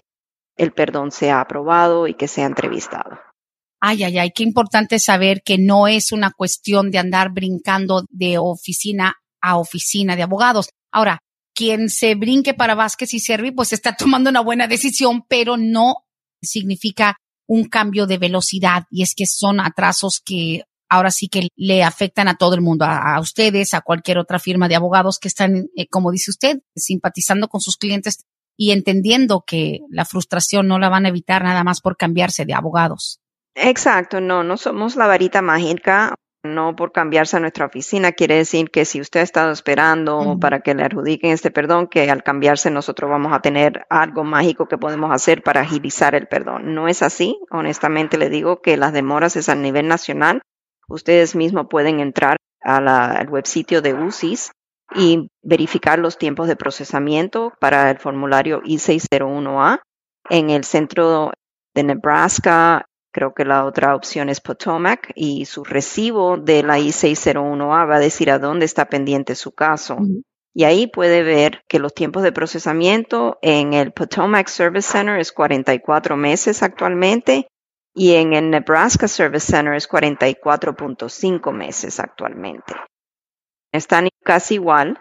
el 0.58 0.72
perdón 0.72 1.12
sea 1.12 1.42
aprobado 1.42 2.08
y 2.08 2.14
que 2.14 2.28
sea 2.28 2.46
entrevistado. 2.46 3.20
Ay, 3.82 4.04
ay, 4.04 4.18
ay, 4.18 4.32
qué 4.36 4.44
importante 4.44 5.00
saber 5.00 5.42
que 5.44 5.58
no 5.58 5.88
es 5.88 6.12
una 6.12 6.32
cuestión 6.32 6.92
de 6.92 6.98
andar 6.98 7.32
brincando 7.32 8.04
de 8.10 8.38
oficina 8.38 9.16
a 9.42 9.58
oficina 9.58 10.16
de 10.18 10.24
abogados. 10.24 10.70
Ahora, 10.92 11.20
quien 11.56 11.90
se 11.90 12.16
brinque 12.16 12.54
para 12.54 12.76
Vázquez 12.76 13.14
y 13.14 13.20
Servi, 13.20 13.52
pues 13.52 13.72
está 13.72 13.96
tomando 13.96 14.30
una 14.30 14.42
buena 14.42 14.68
decisión, 14.68 15.24
pero 15.28 15.56
no 15.58 16.04
significa 16.42 17.18
un 17.48 17.66
cambio 17.66 18.06
de 18.06 18.18
velocidad 18.18 18.84
y 18.92 19.02
es 19.02 19.16
que 19.16 19.26
son 19.26 19.60
atrasos 19.60 20.22
que 20.24 20.64
ahora 20.90 21.12
sí 21.12 21.30
que 21.30 21.48
le 21.56 21.84
afectan 21.84 22.28
a 22.28 22.36
todo 22.36 22.56
el 22.56 22.62
mundo, 22.62 22.86
a, 22.86 23.20
ustedes, 23.20 23.74
a 23.74 23.82
cualquier 23.82 24.18
otra 24.18 24.40
firma 24.40 24.68
de 24.68 24.76
abogados 24.76 25.20
que 25.20 25.28
están, 25.28 25.68
eh, 25.76 25.88
como 25.88 26.12
dice 26.12 26.32
usted, 26.32 26.60
simpatizando 26.76 27.48
con 27.48 27.62
sus 27.62 27.78
clientes 27.78 28.26
y 28.58 28.72
entendiendo 28.72 29.44
que 29.46 29.80
la 29.90 30.06
frustración 30.06 30.68
no 30.68 30.80
la 30.80 30.90
van 30.90 31.06
a 31.06 31.10
evitar 31.10 31.44
nada 31.44 31.64
más 31.64 31.80
por 31.80 31.96
cambiarse 31.96 32.46
de 32.46 32.54
abogados. 32.54 33.22
Exacto, 33.56 34.20
no, 34.20 34.44
no 34.44 34.58
somos 34.58 34.96
la 34.96 35.08
varita 35.08 35.42
mágica, 35.42 36.16
no 36.44 36.76
por 36.76 36.92
cambiarse 36.92 37.36
a 37.36 37.40
nuestra 37.42 37.66
oficina 37.66 38.14
quiere 38.14 38.36
decir 38.36 38.70
que 38.72 38.86
si 38.86 39.02
usted 39.02 39.20
ha 39.20 39.24
estado 39.24 39.52
esperando 39.52 40.38
para 40.40 40.62
que 40.62 40.74
le 40.74 40.84
adjudiquen 40.84 41.32
este 41.32 41.52
perdón, 41.52 41.88
que 41.88 42.10
al 42.10 42.24
cambiarse 42.24 42.72
nosotros 42.72 43.10
vamos 43.10 43.34
a 43.34 43.42
tener 43.42 43.86
algo 43.90 44.24
mágico 44.24 44.68
que 44.68 44.78
podemos 44.78 45.12
hacer 45.12 45.44
para 45.44 45.62
agilizar 45.62 46.16
el 46.16 46.28
perdón. 46.28 46.74
No 46.74 46.88
es 46.88 47.02
así, 47.02 47.38
honestamente 47.52 48.18
le 48.18 48.30
digo 48.30 48.62
que 48.62 48.78
las 48.78 48.94
demoras 48.94 49.36
es 49.36 49.50
a 49.50 49.56
nivel 49.56 49.88
nacional 49.88 50.42
Ustedes 50.90 51.36
mismos 51.36 51.68
pueden 51.70 52.00
entrar 52.00 52.38
al 52.62 53.30
web 53.30 53.46
sitio 53.46 53.82
de 53.82 53.94
UCIS 53.94 54.52
y 54.96 55.30
verificar 55.44 56.00
los 56.00 56.18
tiempos 56.18 56.48
de 56.48 56.56
procesamiento 56.56 57.54
para 57.60 57.92
el 57.92 58.00
formulario 58.00 58.62
I-601A 58.66 59.82
en 60.30 60.50
el 60.50 60.64
centro 60.64 61.32
de 61.76 61.84
Nebraska. 61.84 62.86
Creo 63.12 63.34
que 63.34 63.46
la 63.46 63.66
otra 63.66 63.96
opción 63.96 64.30
es 64.30 64.42
Potomac 64.42 65.12
y 65.16 65.46
su 65.46 65.64
recibo 65.64 66.38
de 66.38 66.64
la 66.64 66.80
I-601A 66.80 67.88
va 67.88 67.96
a 67.96 68.00
decir 68.00 68.32
a 68.32 68.40
dónde 68.40 68.66
está 68.66 68.86
pendiente 68.86 69.36
su 69.36 69.52
caso. 69.52 69.98
Y 70.54 70.64
ahí 70.64 70.88
puede 70.88 71.24
ver 71.24 71.62
que 71.68 71.80
los 71.80 71.94
tiempos 71.94 72.24
de 72.24 72.32
procesamiento 72.32 73.38
en 73.42 73.74
el 73.74 73.94
Potomac 73.94 74.48
Service 74.48 74.92
Center 74.92 75.20
es 75.20 75.32
44 75.32 76.18
meses 76.18 76.64
actualmente 76.64 77.48
y 77.94 78.16
en 78.16 78.34
el 78.34 78.50
Nebraska 78.50 79.08
Service 79.08 79.52
Center 79.52 79.74
es 79.74 79.90
44.5 79.90 81.52
meses 81.52 82.00
actualmente. 82.00 82.74
Están 83.72 84.10
casi 84.24 84.56
igual. 84.56 85.00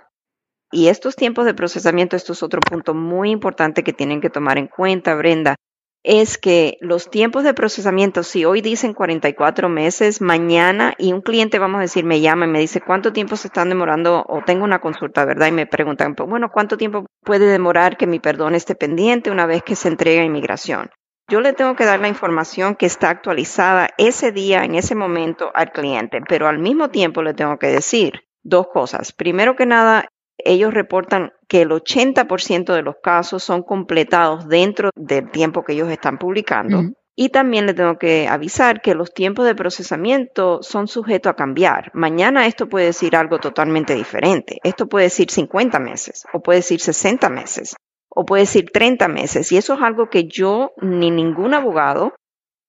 Y 0.71 0.89
estos 0.89 1.17
tiempos 1.17 1.47
de 1.47 1.55
procesamiento, 1.55 2.15
esto 2.15 2.35
es 2.35 2.43
otro 2.43 2.61
punto 2.61 2.93
muy 2.93 3.31
importante 3.31 3.83
que 3.83 3.95
tienen 3.95 4.21
que 4.21 4.29
tomar 4.29 4.59
en 4.59 4.67
cuenta, 4.67 5.15
Brenda, 5.15 5.57
es 6.05 6.39
que 6.39 6.77
los 6.81 7.11
tiempos 7.11 7.43
de 7.43 7.55
procesamiento, 7.55 8.23
si 8.23 8.45
hoy 8.45 8.61
dicen 8.61 8.95
44 8.95 9.69
meses, 9.69 10.21
mañana 10.21 10.95
y 10.99 11.13
un 11.13 11.23
cliente, 11.23 11.59
vamos 11.59 11.79
a 11.79 11.83
decir, 11.83 12.05
me 12.05 12.21
llama 12.21 12.45
y 12.45 12.49
me 12.49 12.61
dice 12.61 12.81
cuánto 12.81 13.13
tiempo 13.13 13.37
se 13.37 13.49
están 13.49 13.69
demorando 13.69 14.25
o 14.29 14.43
tengo 14.45 14.65
una 14.65 14.81
consulta, 14.81 15.25
¿verdad? 15.25 15.49
Y 15.49 15.53
me 15.53 15.67
preguntan, 15.67 16.15
pues, 16.15 16.29
bueno, 16.29 16.51
¿cuánto 16.53 16.77
tiempo 16.77 17.07
puede 17.25 17.47
demorar 17.47 17.97
que 17.97 18.07
mi 18.07 18.21
perdón 18.21 18.55
esté 18.55 18.75
pendiente 18.75 19.31
una 19.31 19.47
vez 19.47 19.63
que 19.63 19.75
se 19.75 19.89
entrega 19.89 20.23
inmigración? 20.23 20.91
Yo 21.29 21.43
le 21.43 21.53
tengo 21.53 21.77
que 21.77 21.85
dar 21.85 22.01
la 22.01 22.09
información 22.09 22.75
que 22.75 22.87
está 22.87 23.11
actualizada 23.11 23.91
ese 23.99 24.33
día, 24.33 24.65
en 24.65 24.75
ese 24.75 24.95
momento 24.95 25.51
al 25.55 25.71
cliente, 25.73 26.21
pero 26.27 26.49
al 26.49 26.59
mismo 26.59 26.89
tiempo 26.89 27.23
le 27.23 27.35
tengo 27.35 27.59
que 27.59 27.67
decir 27.67 28.23
dos 28.43 28.69
cosas. 28.69 29.13
Primero 29.13 29.55
que 29.55 29.67
nada, 29.67 30.09
ellos 30.39 30.73
reportan 30.73 31.33
que 31.47 31.63
el 31.63 31.71
80% 31.71 32.73
de 32.73 32.83
los 32.83 32.97
casos 33.03 33.43
son 33.43 33.63
completados 33.63 34.49
dentro 34.49 34.91
del 34.95 35.31
tiempo 35.31 35.65
que 35.65 35.75
ellos 35.75 35.91
están 35.91 36.19
publicando. 36.19 36.95
Y 37.15 37.31
también 37.31 37.67
le 37.67 37.75
tengo 37.75 37.99
que 37.99 38.29
avisar 38.29 38.81
que 38.81 38.95
los 38.95 39.13
tiempos 39.13 39.45
de 39.45 39.57
procesamiento 39.57 40.63
son 40.63 40.87
sujetos 40.87 41.31
a 41.31 41.37
cambiar. 41.37 41.91
Mañana 41.93 42.47
esto 42.47 42.69
puede 42.69 42.87
decir 42.87 43.17
algo 43.17 43.39
totalmente 43.39 43.97
diferente. 43.97 44.61
Esto 44.63 44.87
puede 44.87 45.07
decir 45.07 45.29
50 45.29 45.81
meses 45.81 46.25
o 46.33 46.41
puede 46.41 46.61
decir 46.61 46.81
60 46.81 47.29
meses 47.29 47.75
o 48.09 48.25
puede 48.25 48.43
decir 48.43 48.71
30 48.73 49.09
meses. 49.09 49.53
Y 49.53 49.57
eso 49.57 49.75
es 49.75 49.83
algo 49.83 50.09
que 50.11 50.27
yo 50.29 50.73
ni 50.81 51.11
ningún 51.11 51.55
abogado 51.55 52.15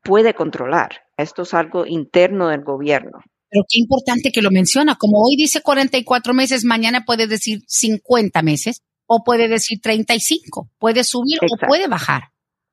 puede 0.03 0.33
controlar. 0.33 1.01
Esto 1.17 1.43
es 1.43 1.53
algo 1.53 1.85
interno 1.85 2.47
del 2.49 2.63
gobierno. 2.63 3.19
Pero 3.49 3.63
qué 3.67 3.79
importante 3.79 4.31
que 4.31 4.41
lo 4.41 4.51
menciona. 4.51 4.95
Como 4.95 5.17
hoy 5.19 5.35
dice 5.35 5.61
44 5.61 6.33
meses, 6.33 6.63
mañana 6.63 7.03
puede 7.05 7.27
decir 7.27 7.61
50 7.67 8.41
meses 8.43 8.81
o 9.07 9.23
puede 9.23 9.47
decir 9.47 9.79
35. 9.81 10.69
Puede 10.77 11.03
subir 11.03 11.39
o 11.41 11.67
puede 11.67 11.87
bajar. 11.87 12.29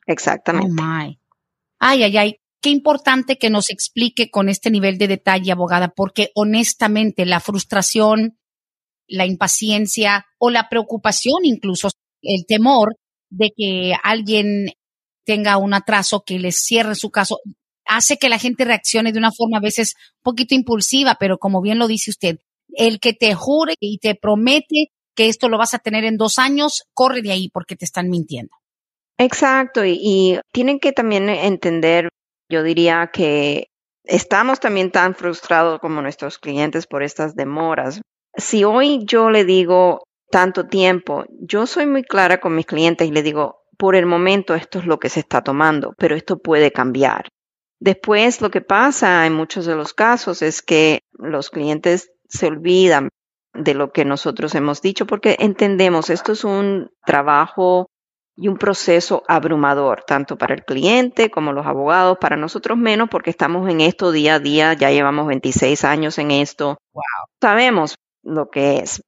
Exactamente. 0.06 0.68
Oh 0.70 0.74
my. 0.74 1.18
Ay, 1.78 2.02
ay, 2.02 2.16
ay. 2.16 2.36
Qué 2.60 2.70
importante 2.70 3.38
que 3.38 3.48
nos 3.48 3.70
explique 3.70 4.30
con 4.30 4.48
este 4.48 4.70
nivel 4.70 4.98
de 4.98 5.08
detalle, 5.08 5.52
abogada, 5.52 5.88
porque 5.88 6.30
honestamente 6.34 7.24
la 7.24 7.40
frustración, 7.40 8.38
la 9.06 9.24
impaciencia 9.24 10.26
o 10.38 10.50
la 10.50 10.68
preocupación 10.68 11.44
incluso 11.44 11.90
el 12.22 12.44
temor 12.46 12.96
de 13.30 13.50
que 13.56 13.94
alguien 14.02 14.70
tenga 15.24 15.56
un 15.58 15.74
atraso 15.74 16.22
que 16.24 16.38
les 16.38 16.62
cierre 16.62 16.94
su 16.94 17.10
caso, 17.10 17.38
hace 17.84 18.16
que 18.16 18.28
la 18.28 18.38
gente 18.38 18.64
reaccione 18.64 19.12
de 19.12 19.18
una 19.18 19.32
forma 19.32 19.58
a 19.58 19.60
veces 19.60 19.94
un 20.18 20.32
poquito 20.32 20.54
impulsiva, 20.54 21.16
pero 21.18 21.38
como 21.38 21.60
bien 21.60 21.78
lo 21.78 21.88
dice 21.88 22.10
usted, 22.10 22.38
el 22.68 23.00
que 23.00 23.12
te 23.12 23.34
jure 23.34 23.74
y 23.80 23.98
te 23.98 24.14
promete 24.14 24.92
que 25.14 25.28
esto 25.28 25.48
lo 25.48 25.58
vas 25.58 25.74
a 25.74 25.78
tener 25.78 26.04
en 26.04 26.16
dos 26.16 26.38
años, 26.38 26.84
corre 26.94 27.22
de 27.22 27.32
ahí 27.32 27.48
porque 27.48 27.74
te 27.74 27.84
están 27.84 28.08
mintiendo. 28.08 28.52
Exacto, 29.18 29.84
y, 29.84 29.98
y 30.00 30.38
tienen 30.52 30.78
que 30.78 30.92
también 30.92 31.28
entender, 31.28 32.10
yo 32.50 32.62
diría 32.62 33.10
que 33.12 33.68
estamos 34.04 34.60
también 34.60 34.90
tan 34.90 35.14
frustrados 35.14 35.80
como 35.80 36.02
nuestros 36.02 36.38
clientes 36.38 36.86
por 36.86 37.02
estas 37.02 37.34
demoras. 37.34 38.00
Si 38.36 38.64
hoy 38.64 39.04
yo 39.06 39.30
le 39.30 39.44
digo, 39.44 40.04
tanto 40.30 40.66
tiempo. 40.66 41.24
Yo 41.40 41.66
soy 41.66 41.86
muy 41.86 42.02
clara 42.02 42.40
con 42.40 42.54
mis 42.54 42.66
clientes 42.66 43.06
y 43.06 43.10
les 43.10 43.24
digo, 43.24 43.62
por 43.78 43.94
el 43.94 44.06
momento 44.06 44.54
esto 44.54 44.78
es 44.78 44.86
lo 44.86 44.98
que 44.98 45.08
se 45.08 45.20
está 45.20 45.42
tomando, 45.42 45.94
pero 45.98 46.14
esto 46.14 46.38
puede 46.38 46.72
cambiar. 46.72 47.28
Después 47.78 48.40
lo 48.40 48.50
que 48.50 48.62
pasa 48.62 49.26
en 49.26 49.34
muchos 49.34 49.66
de 49.66 49.76
los 49.76 49.92
casos 49.92 50.42
es 50.42 50.62
que 50.62 51.00
los 51.12 51.50
clientes 51.50 52.10
se 52.28 52.46
olvidan 52.46 53.10
de 53.52 53.74
lo 53.74 53.92
que 53.92 54.04
nosotros 54.04 54.54
hemos 54.54 54.82
dicho 54.82 55.06
porque 55.06 55.36
entendemos 55.38 56.10
esto 56.10 56.32
es 56.32 56.44
un 56.44 56.90
trabajo 57.04 57.86
y 58.36 58.48
un 58.48 58.58
proceso 58.58 59.22
abrumador, 59.28 60.04
tanto 60.06 60.36
para 60.36 60.54
el 60.54 60.64
cliente 60.64 61.30
como 61.30 61.52
los 61.52 61.66
abogados, 61.66 62.18
para 62.20 62.36
nosotros 62.36 62.76
menos 62.76 63.08
porque 63.10 63.30
estamos 63.30 63.68
en 63.70 63.80
esto 63.80 64.12
día 64.12 64.34
a 64.34 64.40
día, 64.40 64.74
ya 64.74 64.90
llevamos 64.90 65.26
26 65.26 65.84
años 65.84 66.18
en 66.18 66.30
esto. 66.30 66.76
Wow. 66.92 67.02
Sabemos 67.40 67.96
lo 68.22 68.50
que 68.50 68.78
es. 68.78 69.00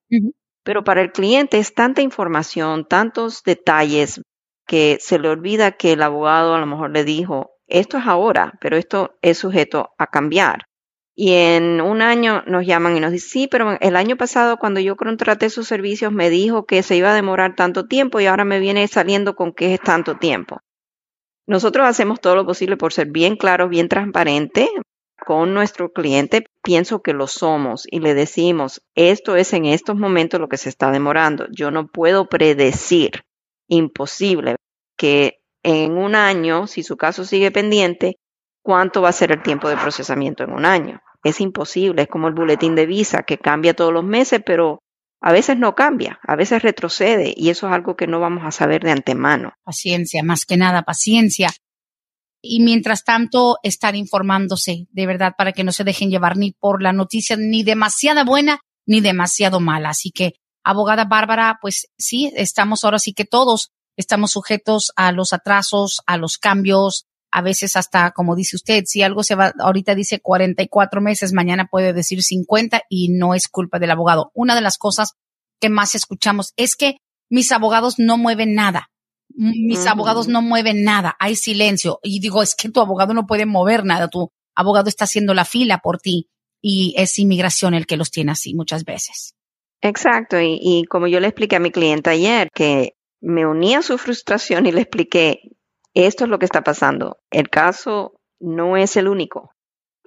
Pero 0.68 0.84
para 0.84 1.00
el 1.00 1.12
cliente 1.12 1.58
es 1.58 1.72
tanta 1.72 2.02
información, 2.02 2.84
tantos 2.84 3.42
detalles, 3.42 4.20
que 4.66 4.98
se 5.00 5.18
le 5.18 5.30
olvida 5.30 5.72
que 5.72 5.94
el 5.94 6.02
abogado 6.02 6.54
a 6.54 6.58
lo 6.58 6.66
mejor 6.66 6.90
le 6.90 7.04
dijo, 7.04 7.52
esto 7.66 7.96
es 7.96 8.06
ahora, 8.06 8.52
pero 8.60 8.76
esto 8.76 9.16
es 9.22 9.38
sujeto 9.38 9.94
a 9.96 10.08
cambiar. 10.08 10.66
Y 11.14 11.32
en 11.32 11.80
un 11.80 12.02
año 12.02 12.42
nos 12.46 12.66
llaman 12.66 12.98
y 12.98 13.00
nos 13.00 13.12
dicen, 13.12 13.30
sí, 13.30 13.48
pero 13.50 13.78
el 13.80 13.96
año 13.96 14.18
pasado 14.18 14.58
cuando 14.58 14.78
yo 14.78 14.94
contraté 14.96 15.48
sus 15.48 15.66
servicios 15.66 16.12
me 16.12 16.28
dijo 16.28 16.66
que 16.66 16.82
se 16.82 16.96
iba 16.96 17.12
a 17.12 17.14
demorar 17.14 17.56
tanto 17.56 17.86
tiempo 17.86 18.20
y 18.20 18.26
ahora 18.26 18.44
me 18.44 18.60
viene 18.60 18.86
saliendo 18.88 19.36
con 19.36 19.54
que 19.54 19.72
es 19.72 19.80
tanto 19.80 20.18
tiempo. 20.18 20.58
Nosotros 21.46 21.86
hacemos 21.86 22.20
todo 22.20 22.34
lo 22.34 22.44
posible 22.44 22.76
por 22.76 22.92
ser 22.92 23.06
bien 23.06 23.36
claros, 23.36 23.70
bien 23.70 23.88
transparentes, 23.88 24.68
con 25.24 25.54
nuestro 25.54 25.92
cliente, 25.92 26.46
pienso 26.62 27.02
que 27.02 27.12
lo 27.12 27.26
somos 27.26 27.86
y 27.90 28.00
le 28.00 28.14
decimos, 28.14 28.82
esto 28.94 29.36
es 29.36 29.52
en 29.52 29.66
estos 29.66 29.96
momentos 29.96 30.40
lo 30.40 30.48
que 30.48 30.56
se 30.56 30.68
está 30.68 30.90
demorando. 30.90 31.46
Yo 31.50 31.70
no 31.70 31.88
puedo 31.88 32.28
predecir, 32.28 33.22
imposible, 33.68 34.56
que 34.96 35.40
en 35.62 35.98
un 35.98 36.14
año, 36.14 36.66
si 36.66 36.82
su 36.82 36.96
caso 36.96 37.24
sigue 37.24 37.50
pendiente, 37.50 38.16
cuánto 38.62 39.02
va 39.02 39.10
a 39.10 39.12
ser 39.12 39.32
el 39.32 39.42
tiempo 39.42 39.68
de 39.68 39.76
procesamiento 39.76 40.44
en 40.44 40.52
un 40.52 40.64
año. 40.64 41.00
Es 41.24 41.40
imposible, 41.40 42.02
es 42.02 42.08
como 42.08 42.28
el 42.28 42.34
boletín 42.34 42.74
de 42.74 42.86
visa 42.86 43.22
que 43.22 43.38
cambia 43.38 43.74
todos 43.74 43.92
los 43.92 44.04
meses, 44.04 44.40
pero 44.44 44.82
a 45.20 45.32
veces 45.32 45.58
no 45.58 45.74
cambia, 45.74 46.20
a 46.22 46.36
veces 46.36 46.62
retrocede 46.62 47.34
y 47.36 47.50
eso 47.50 47.66
es 47.66 47.72
algo 47.72 47.96
que 47.96 48.06
no 48.06 48.20
vamos 48.20 48.44
a 48.44 48.52
saber 48.52 48.82
de 48.82 48.92
antemano. 48.92 49.52
Paciencia, 49.64 50.22
más 50.22 50.44
que 50.44 50.56
nada, 50.56 50.82
paciencia 50.82 51.48
y 52.40 52.60
mientras 52.60 53.04
tanto 53.04 53.58
estar 53.62 53.96
informándose 53.96 54.86
de 54.90 55.06
verdad 55.06 55.34
para 55.36 55.52
que 55.52 55.64
no 55.64 55.72
se 55.72 55.84
dejen 55.84 56.10
llevar 56.10 56.36
ni 56.36 56.52
por 56.52 56.82
la 56.82 56.92
noticia 56.92 57.36
ni 57.36 57.62
demasiada 57.62 58.24
buena 58.24 58.60
ni 58.86 59.00
demasiado 59.00 59.60
mala. 59.60 59.90
Así 59.90 60.10
que, 60.10 60.34
abogada 60.64 61.04
Bárbara, 61.04 61.58
pues 61.60 61.88
sí, 61.98 62.32
estamos 62.36 62.84
ahora 62.84 62.98
sí 62.98 63.12
que 63.12 63.24
todos 63.24 63.70
estamos 63.96 64.30
sujetos 64.30 64.92
a 64.96 65.12
los 65.12 65.32
atrasos, 65.32 66.00
a 66.06 66.16
los 66.16 66.38
cambios, 66.38 67.06
a 67.30 67.42
veces 67.42 67.76
hasta, 67.76 68.12
como 68.12 68.36
dice 68.36 68.56
usted, 68.56 68.84
si 68.86 69.02
algo 69.02 69.22
se 69.22 69.34
va, 69.34 69.52
ahorita 69.58 69.94
dice 69.94 70.20
44 70.20 71.00
meses, 71.00 71.32
mañana 71.32 71.68
puede 71.70 71.92
decir 71.92 72.22
50 72.22 72.82
y 72.88 73.10
no 73.10 73.34
es 73.34 73.48
culpa 73.48 73.78
del 73.78 73.90
abogado. 73.90 74.30
Una 74.34 74.54
de 74.54 74.60
las 74.60 74.78
cosas 74.78 75.14
que 75.60 75.68
más 75.68 75.94
escuchamos 75.94 76.52
es 76.56 76.76
que 76.76 76.98
mis 77.28 77.52
abogados 77.52 77.98
no 77.98 78.16
mueven 78.16 78.54
nada. 78.54 78.90
Mis 79.40 79.86
abogados 79.86 80.26
no 80.26 80.42
mueven 80.42 80.82
nada. 80.82 81.16
Hay 81.20 81.36
silencio. 81.36 82.00
Y 82.02 82.18
digo, 82.18 82.42
es 82.42 82.56
que 82.56 82.70
tu 82.70 82.80
abogado 82.80 83.14
no 83.14 83.24
puede 83.24 83.46
mover 83.46 83.84
nada. 83.84 84.08
Tu 84.08 84.32
abogado 84.56 84.88
está 84.88 85.04
haciendo 85.04 85.32
la 85.32 85.44
fila 85.44 85.78
por 85.78 85.98
ti 86.00 86.28
y 86.60 86.92
es 86.96 87.20
inmigración 87.20 87.74
el 87.74 87.86
que 87.86 87.96
los 87.96 88.10
tiene 88.10 88.32
así 88.32 88.52
muchas 88.54 88.84
veces. 88.84 89.36
Exacto. 89.80 90.40
Y, 90.40 90.58
y 90.60 90.84
como 90.86 91.06
yo 91.06 91.20
le 91.20 91.28
expliqué 91.28 91.54
a 91.54 91.60
mi 91.60 91.70
cliente 91.70 92.10
ayer, 92.10 92.48
que 92.52 92.96
me 93.20 93.46
uní 93.46 93.76
a 93.76 93.82
su 93.82 93.96
frustración 93.96 94.66
y 94.66 94.72
le 94.72 94.80
expliqué, 94.80 95.40
esto 95.94 96.24
es 96.24 96.30
lo 96.30 96.40
que 96.40 96.44
está 96.44 96.62
pasando. 96.62 97.18
El 97.30 97.48
caso 97.48 98.20
no 98.40 98.76
es 98.76 98.96
el 98.96 99.06
único. 99.06 99.52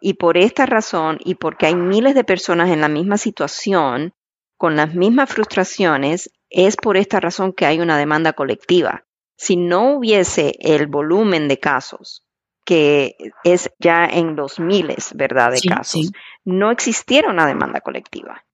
Y 0.02 0.16
por 0.16 0.38
esta 0.38 0.66
razón 0.66 1.20
y 1.24 1.36
porque 1.36 1.68
hay 1.68 1.76
miles 1.76 2.16
de 2.16 2.26
personas 2.26 2.70
en 2.70 2.82
la 2.82 2.90
misma 2.90 3.18
situación, 3.18 4.14
con 4.58 4.76
las 4.76 4.94
mismas 4.94 5.30
frustraciones, 5.30 6.32
es 6.50 6.76
por 6.76 6.98
esta 6.98 7.22
razón 7.22 7.54
que 7.54 7.66
hay 7.66 7.80
una 7.80 7.98
demanda 7.98 8.34
colectiva. 8.34 9.06
Si 9.42 9.56
no 9.56 9.96
hubiese 9.96 10.54
el 10.60 10.86
volumen 10.86 11.48
de 11.48 11.60
casos, 11.60 12.24
que 12.64 13.16
es 13.44 13.72
ya 13.80 14.06
en 14.06 14.36
los 14.36 14.60
miles, 14.60 15.14
¿verdad?, 15.16 15.52
de 15.52 15.62
casos, 15.68 16.12
no 16.46 16.70
existiera 16.70 17.32
una 17.32 17.48
demanda 17.48 17.82
colectiva. 17.82 18.46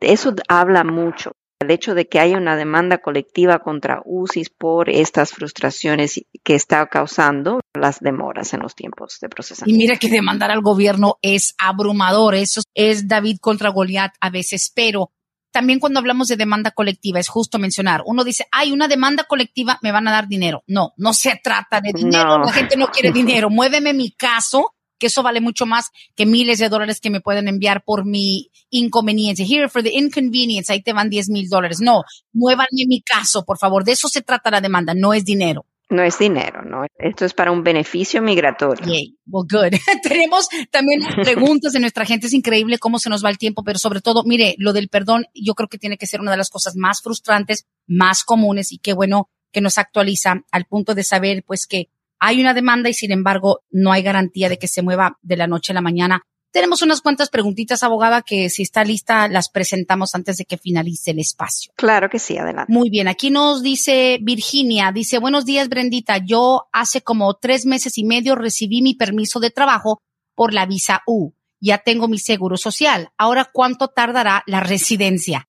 Eso 0.00 0.34
habla 0.48 0.84
mucho 0.84 1.32
el 1.60 1.70
hecho 1.70 1.94
de 1.94 2.08
que 2.08 2.20
haya 2.20 2.36
una 2.36 2.56
demanda 2.56 2.98
colectiva 2.98 3.60
contra 3.60 4.02
UCIS 4.04 4.50
por 4.50 4.90
estas 4.90 5.32
frustraciones 5.32 6.20
que 6.44 6.56
está 6.56 6.86
causando 6.88 7.60
las 7.72 8.00
demoras 8.00 8.52
en 8.52 8.60
los 8.60 8.74
tiempos 8.74 9.18
de 9.18 9.30
procesamiento. 9.30 9.74
Y 9.74 9.78
mira 9.78 9.98
que 9.98 10.10
demandar 10.10 10.50
al 10.50 10.60
gobierno 10.60 11.16
es 11.22 11.54
abrumador, 11.56 12.34
eso 12.34 12.60
es 12.74 13.08
David 13.08 13.38
contra 13.40 13.70
Goliat 13.70 14.12
a 14.20 14.28
veces, 14.28 14.70
pero 14.74 15.10
también 15.52 15.78
cuando 15.78 16.00
hablamos 16.00 16.28
de 16.28 16.36
demanda 16.36 16.72
colectiva 16.72 17.20
es 17.20 17.28
justo 17.28 17.58
mencionar, 17.58 18.02
uno 18.06 18.24
dice, 18.24 18.46
hay 18.50 18.72
una 18.72 18.88
demanda 18.88 19.24
colectiva, 19.24 19.78
me 19.82 19.92
van 19.92 20.08
a 20.08 20.12
dar 20.12 20.26
dinero. 20.26 20.64
No, 20.66 20.92
no 20.96 21.12
se 21.12 21.40
trata 21.42 21.80
de 21.80 21.92
dinero, 21.92 22.38
la 22.38 22.52
gente 22.52 22.76
no 22.76 22.88
quiere 22.88 23.12
dinero, 23.12 23.50
muéveme 23.50 23.92
mi 23.92 24.10
caso 24.10 24.74
que 24.98 25.08
eso 25.08 25.24
vale 25.24 25.40
mucho 25.40 25.66
más 25.66 25.90
que 26.14 26.26
miles 26.26 26.60
de 26.60 26.68
dólares 26.68 27.00
que 27.00 27.10
me 27.10 27.20
pueden 27.20 27.48
enviar 27.48 27.82
por 27.84 28.04
mi 28.04 28.52
inconveniencia. 28.70 29.44
Here 29.44 29.68
for 29.68 29.82
the 29.82 29.90
inconvenience, 29.92 30.72
ahí 30.72 30.80
te 30.80 30.92
van 30.92 31.10
10 31.10 31.28
mil 31.28 31.48
dólares. 31.48 31.80
No, 31.80 32.04
muévanme 32.32 32.86
mi 32.86 33.02
caso, 33.02 33.44
por 33.44 33.58
favor. 33.58 33.82
De 33.82 33.90
eso 33.90 34.06
se 34.06 34.22
trata 34.22 34.52
la 34.52 34.60
demanda, 34.60 34.94
no 34.94 35.12
es 35.12 35.24
dinero. 35.24 35.66
No 35.92 36.02
es 36.02 36.18
dinero, 36.18 36.62
no. 36.64 36.86
Esto 36.96 37.26
es 37.26 37.34
para 37.34 37.52
un 37.52 37.62
beneficio 37.62 38.22
migratorio. 38.22 38.86
Yay. 38.86 39.18
Well, 39.26 39.46
good. 39.46 39.78
Tenemos 40.02 40.48
también 40.70 41.02
preguntas 41.22 41.74
de 41.74 41.80
nuestra 41.80 42.06
gente. 42.06 42.28
Es 42.28 42.32
increíble 42.32 42.78
cómo 42.78 42.98
se 42.98 43.10
nos 43.10 43.22
va 43.22 43.28
el 43.28 43.36
tiempo, 43.36 43.62
pero 43.62 43.78
sobre 43.78 44.00
todo, 44.00 44.24
mire, 44.24 44.54
lo 44.56 44.72
del 44.72 44.88
perdón, 44.88 45.26
yo 45.34 45.54
creo 45.54 45.68
que 45.68 45.76
tiene 45.76 45.98
que 45.98 46.06
ser 46.06 46.22
una 46.22 46.30
de 46.30 46.38
las 46.38 46.48
cosas 46.48 46.76
más 46.76 47.02
frustrantes, 47.02 47.66
más 47.86 48.24
comunes 48.24 48.72
y 48.72 48.78
qué 48.78 48.94
bueno 48.94 49.28
que 49.52 49.60
nos 49.60 49.76
actualiza 49.76 50.40
al 50.50 50.64
punto 50.64 50.94
de 50.94 51.04
saber, 51.04 51.44
pues, 51.46 51.66
que 51.66 51.90
hay 52.18 52.40
una 52.40 52.54
demanda 52.54 52.88
y 52.88 52.94
sin 52.94 53.12
embargo 53.12 53.60
no 53.70 53.92
hay 53.92 54.02
garantía 54.02 54.48
de 54.48 54.58
que 54.58 54.68
se 54.68 54.80
mueva 54.80 55.18
de 55.20 55.36
la 55.36 55.46
noche 55.46 55.72
a 55.72 55.74
la 55.74 55.82
mañana. 55.82 56.22
Tenemos 56.52 56.82
unas 56.82 57.00
cuantas 57.00 57.30
preguntitas, 57.30 57.82
abogada, 57.82 58.20
que 58.20 58.50
si 58.50 58.62
está 58.62 58.84
lista 58.84 59.26
las 59.26 59.48
presentamos 59.48 60.14
antes 60.14 60.36
de 60.36 60.44
que 60.44 60.58
finalice 60.58 61.12
el 61.12 61.18
espacio. 61.18 61.72
Claro 61.76 62.10
que 62.10 62.18
sí, 62.18 62.36
adelante. 62.36 62.70
Muy 62.70 62.90
bien, 62.90 63.08
aquí 63.08 63.30
nos 63.30 63.62
dice 63.62 64.18
Virginia, 64.20 64.92
dice, 64.92 65.18
buenos 65.18 65.46
días, 65.46 65.70
Brendita. 65.70 66.18
Yo 66.18 66.68
hace 66.70 67.00
como 67.00 67.32
tres 67.34 67.64
meses 67.64 67.96
y 67.96 68.04
medio 68.04 68.34
recibí 68.34 68.82
mi 68.82 68.94
permiso 68.94 69.40
de 69.40 69.50
trabajo 69.50 70.02
por 70.34 70.52
la 70.52 70.66
visa 70.66 71.02
U. 71.06 71.32
Ya 71.58 71.78
tengo 71.78 72.06
mi 72.06 72.18
seguro 72.18 72.58
social. 72.58 73.08
Ahora, 73.16 73.48
¿cuánto 73.50 73.88
tardará 73.88 74.42
la 74.46 74.60
residencia? 74.60 75.48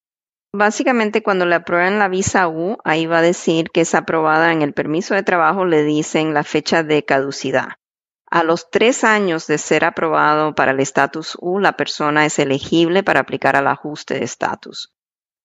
Básicamente, 0.55 1.21
cuando 1.21 1.45
le 1.45 1.55
aprueban 1.55 1.99
la 1.99 2.07
visa 2.07 2.47
U, 2.47 2.77
ahí 2.85 3.07
va 3.07 3.17
a 3.17 3.23
decir 3.23 3.71
que 3.71 3.81
es 3.81 3.93
aprobada 3.93 4.53
en 4.53 4.61
el 4.61 4.73
permiso 4.73 5.15
de 5.15 5.23
trabajo, 5.23 5.65
le 5.65 5.83
dicen 5.83 6.33
la 6.33 6.43
fecha 6.45 6.83
de 6.83 7.03
caducidad. 7.03 7.69
A 8.33 8.41
los 8.43 8.71
tres 8.71 9.03
años 9.03 9.45
de 9.45 9.59
ser 9.59 9.85
aprobado 9.85 10.55
para 10.55 10.71
el 10.71 10.79
estatus 10.79 11.37
U, 11.39 11.59
la 11.59 11.77
persona 11.77 12.25
es 12.25 12.39
elegible 12.39 13.03
para 13.03 13.19
aplicar 13.19 13.55
al 13.55 13.67
ajuste 13.67 14.15
de 14.15 14.25
estatus. 14.25 14.91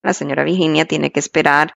La 0.02 0.14
señora 0.14 0.42
Virginia 0.42 0.86
tiene 0.86 1.12
que 1.12 1.20
esperar 1.20 1.74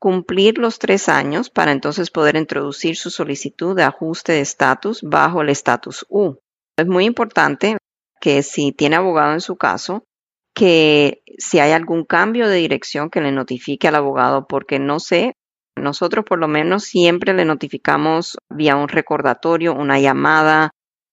cumplir 0.00 0.56
los 0.56 0.78
tres 0.78 1.10
años 1.10 1.50
para 1.50 1.72
entonces 1.72 2.10
poder 2.10 2.36
introducir 2.36 2.96
su 2.96 3.10
solicitud 3.10 3.76
de 3.76 3.82
ajuste 3.82 4.32
de 4.32 4.40
estatus 4.40 5.02
bajo 5.02 5.42
el 5.42 5.50
estatus 5.50 6.06
U. 6.08 6.38
Es 6.78 6.86
muy 6.86 7.04
importante 7.04 7.76
que 8.18 8.42
si 8.42 8.72
tiene 8.72 8.96
abogado 8.96 9.34
en 9.34 9.42
su 9.42 9.56
caso, 9.56 10.04
que 10.54 11.20
si 11.36 11.58
hay 11.58 11.72
algún 11.72 12.06
cambio 12.06 12.48
de 12.48 12.56
dirección 12.56 13.10
que 13.10 13.20
le 13.20 13.30
notifique 13.30 13.88
al 13.88 13.96
abogado, 13.96 14.46
porque 14.46 14.78
no 14.78 15.00
sé, 15.00 15.34
nosotros 15.76 16.24
por 16.24 16.38
lo 16.38 16.48
menos 16.48 16.84
siempre 16.84 17.34
le 17.34 17.44
notificamos 17.44 18.38
vía 18.48 18.76
un 18.76 18.88
recordatorio, 18.88 19.74
una 19.74 20.00
llamada 20.00 20.70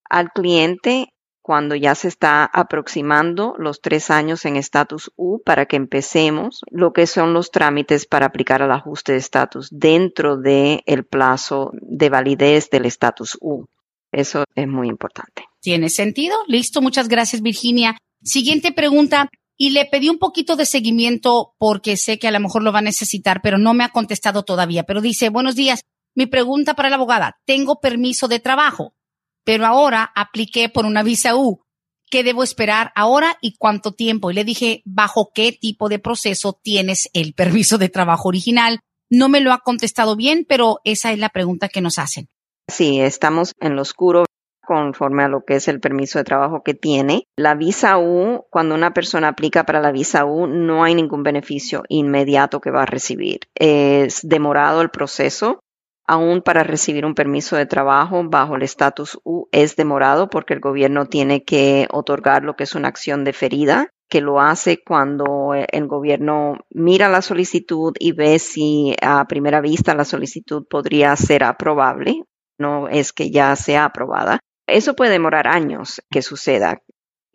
al 0.10 0.32
cliente 0.32 1.10
cuando 1.44 1.76
ya 1.76 1.94
se 1.94 2.08
está 2.08 2.46
aproximando 2.46 3.54
los 3.58 3.82
tres 3.82 4.10
años 4.10 4.46
en 4.46 4.56
estatus 4.56 5.12
U 5.18 5.42
para 5.44 5.66
que 5.66 5.76
empecemos 5.76 6.62
lo 6.72 6.94
que 6.94 7.06
son 7.06 7.34
los 7.34 7.52
trámites 7.52 8.06
para 8.06 8.28
aplicar 8.28 8.62
el 8.62 8.72
ajuste 8.72 9.12
de 9.12 9.18
estatus 9.18 9.68
dentro 9.70 10.38
del 10.38 10.82
el 10.86 11.04
plazo 11.04 11.72
de 11.82 12.10
validez 12.10 12.70
del 12.70 12.86
estatus 12.86 13.38
U. 13.42 13.66
Eso 14.12 14.46
es 14.56 14.68
muy 14.68 14.88
importante. 14.88 15.44
¿Tiene 15.60 15.90
sentido? 15.90 16.36
Listo, 16.48 16.82
muchas 16.82 17.10
gracias 17.10 17.42
Virginia. 17.42 17.98
Siguiente 18.24 18.72
pregunta. 18.72 19.30
Y 19.58 19.70
le 19.70 19.86
pedí 19.86 20.10
un 20.10 20.18
poquito 20.18 20.56
de 20.56 20.66
seguimiento 20.66 21.54
porque 21.58 21.98
sé 21.98 22.18
que 22.18 22.28
a 22.28 22.32
lo 22.32 22.40
mejor 22.40 22.64
lo 22.64 22.72
va 22.72 22.80
a 22.80 22.84
necesitar, 22.84 23.42
pero 23.42 23.58
no 23.58 23.74
me 23.74 23.84
ha 23.84 23.90
contestado 23.90 24.44
todavía. 24.44 24.84
Pero 24.84 25.02
dice, 25.02 25.30
buenos 25.30 25.56
días. 25.56 25.82
Mi 26.16 26.26
pregunta 26.26 26.74
para 26.74 26.90
la 26.90 26.96
abogada, 26.96 27.40
tengo 27.46 27.80
permiso 27.80 28.28
de 28.28 28.40
trabajo, 28.40 28.96
pero 29.44 29.66
ahora 29.66 30.12
apliqué 30.16 30.70
por 30.70 30.86
una 30.86 31.04
visa 31.04 31.36
U. 31.36 31.64
¿Qué 32.10 32.24
debo 32.24 32.44
esperar 32.44 32.92
ahora 32.96 33.38
y 33.42 33.56
cuánto 33.58 33.94
tiempo? 33.94 34.30
Y 34.30 34.36
le 34.36 34.44
dije, 34.44 34.84
¿bajo 34.86 35.32
qué 35.34 35.52
tipo 35.52 35.90
de 35.90 35.98
proceso 35.98 36.60
tienes 36.62 37.10
el 37.14 37.34
permiso 37.34 37.80
de 37.80 37.90
trabajo 37.90 38.30
original? 38.30 38.80
No 39.10 39.30
me 39.30 39.42
lo 39.42 39.52
ha 39.52 39.60
contestado 39.60 40.16
bien, 40.16 40.46
pero 40.48 40.80
esa 40.84 41.12
es 41.12 41.18
la 41.18 41.30
pregunta 41.30 41.70
que 41.70 41.82
nos 41.82 41.98
hacen. 41.98 42.30
Sí, 42.68 43.00
estamos 43.00 43.54
en 43.60 43.76
lo 43.76 43.82
oscuro 43.82 44.26
conforme 44.66 45.24
a 45.24 45.28
lo 45.28 45.44
que 45.46 45.56
es 45.56 45.68
el 45.68 45.80
permiso 45.80 46.20
de 46.20 46.24
trabajo 46.24 46.64
que 46.64 46.74
tiene. 46.74 47.28
La 47.38 47.56
visa 47.56 47.98
U, 47.98 48.46
cuando 48.50 48.76
una 48.76 48.94
persona 48.94 49.30
aplica 49.30 49.66
para 49.66 49.82
la 49.82 49.92
visa 49.92 50.26
U, 50.26 50.48
no 50.48 50.84
hay 50.84 50.96
ningún 50.96 51.24
beneficio 51.24 51.84
inmediato 51.90 52.62
que 52.62 52.72
va 52.72 52.84
a 52.84 52.88
recibir. 52.88 53.42
Es 53.56 54.28
demorado 54.28 54.82
el 54.82 54.90
proceso. 54.90 55.60
Aún 56.06 56.42
para 56.42 56.64
recibir 56.64 57.06
un 57.06 57.16
permiso 57.16 57.56
de 57.56 57.66
trabajo 57.66 58.22
bajo 58.26 58.56
el 58.56 58.64
estatus 58.64 59.18
U 59.24 59.48
es 59.54 59.78
demorado 59.78 60.30
porque 60.30 60.54
el 60.54 60.60
gobierno 60.60 61.06
tiene 61.06 61.46
que 61.46 61.88
otorgar 61.92 62.44
lo 62.44 62.58
que 62.58 62.66
es 62.66 62.76
una 62.76 62.90
acción 62.90 63.24
deferida 63.24 63.88
que 64.14 64.22
lo 64.22 64.40
hace 64.40 64.84
cuando 64.84 65.56
el 65.56 65.88
gobierno 65.88 66.60
mira 66.70 67.10
la 67.10 67.24
solicitud 67.24 67.94
y 67.98 68.12
ve 68.12 68.38
si 68.38 68.96
a 69.02 69.26
primera 69.26 69.60
vista 69.60 69.96
la 69.96 70.06
solicitud 70.06 70.68
podría 70.70 71.16
ser 71.16 71.44
aprobable, 71.44 72.24
no 72.60 72.88
es 72.90 73.12
que 73.12 73.32
ya 73.32 73.56
sea 73.56 73.86
aprobada. 73.86 74.40
Eso 74.68 74.96
puede 74.96 75.12
demorar 75.12 75.48
años 75.48 76.02
que 76.10 76.22
suceda, 76.22 76.82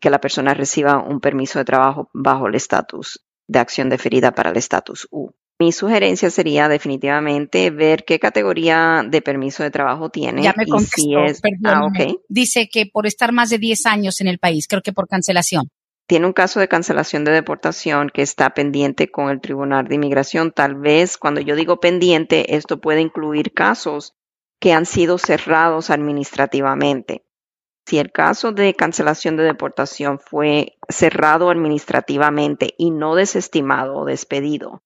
que 0.00 0.10
la 0.10 0.20
persona 0.20 0.54
reciba 0.54 0.98
un 0.98 1.20
permiso 1.20 1.58
de 1.58 1.64
trabajo 1.64 2.10
bajo 2.12 2.46
el 2.46 2.54
estatus 2.54 3.24
de 3.46 3.58
acción 3.58 3.88
deferida 3.88 4.32
para 4.32 4.50
el 4.50 4.56
estatus 4.56 5.08
U. 5.10 5.30
Mi 5.60 5.72
sugerencia 5.72 6.30
sería 6.30 6.68
definitivamente 6.68 7.70
ver 7.70 8.04
qué 8.04 8.20
categoría 8.20 9.04
de 9.04 9.20
permiso 9.20 9.64
de 9.64 9.72
trabajo 9.72 10.08
tiene. 10.08 10.42
Ya 10.42 10.54
me 10.56 10.66
contestó, 10.66 11.24
es, 11.24 11.40
ah, 11.64 11.88
Dice 12.28 12.68
que 12.68 12.86
por 12.86 13.06
estar 13.08 13.32
más 13.32 13.50
de 13.50 13.58
10 13.58 13.86
años 13.86 14.20
en 14.20 14.28
el 14.28 14.38
país, 14.38 14.68
creo 14.68 14.82
que 14.82 14.92
por 14.92 15.08
cancelación. 15.08 15.68
Tiene 16.06 16.26
un 16.26 16.32
caso 16.32 16.60
de 16.60 16.68
cancelación 16.68 17.24
de 17.24 17.32
deportación 17.32 18.08
que 18.08 18.22
está 18.22 18.50
pendiente 18.50 19.10
con 19.10 19.30
el 19.30 19.40
Tribunal 19.40 19.88
de 19.88 19.96
Inmigración. 19.96 20.52
Tal 20.52 20.76
vez 20.76 21.18
cuando 21.18 21.40
yo 21.40 21.56
digo 21.56 21.80
pendiente, 21.80 22.54
esto 22.54 22.80
puede 22.80 23.00
incluir 23.00 23.52
casos 23.52 24.14
que 24.60 24.72
han 24.72 24.86
sido 24.86 25.18
cerrados 25.18 25.90
administrativamente. 25.90 27.24
Si 27.86 27.98
el 27.98 28.12
caso 28.12 28.52
de 28.52 28.74
cancelación 28.74 29.36
de 29.36 29.44
deportación 29.44 30.18
fue 30.18 30.76
cerrado 30.88 31.50
administrativamente 31.50 32.74
y 32.76 32.90
no 32.90 33.14
desestimado 33.14 33.96
o 33.96 34.04
despedido, 34.04 34.82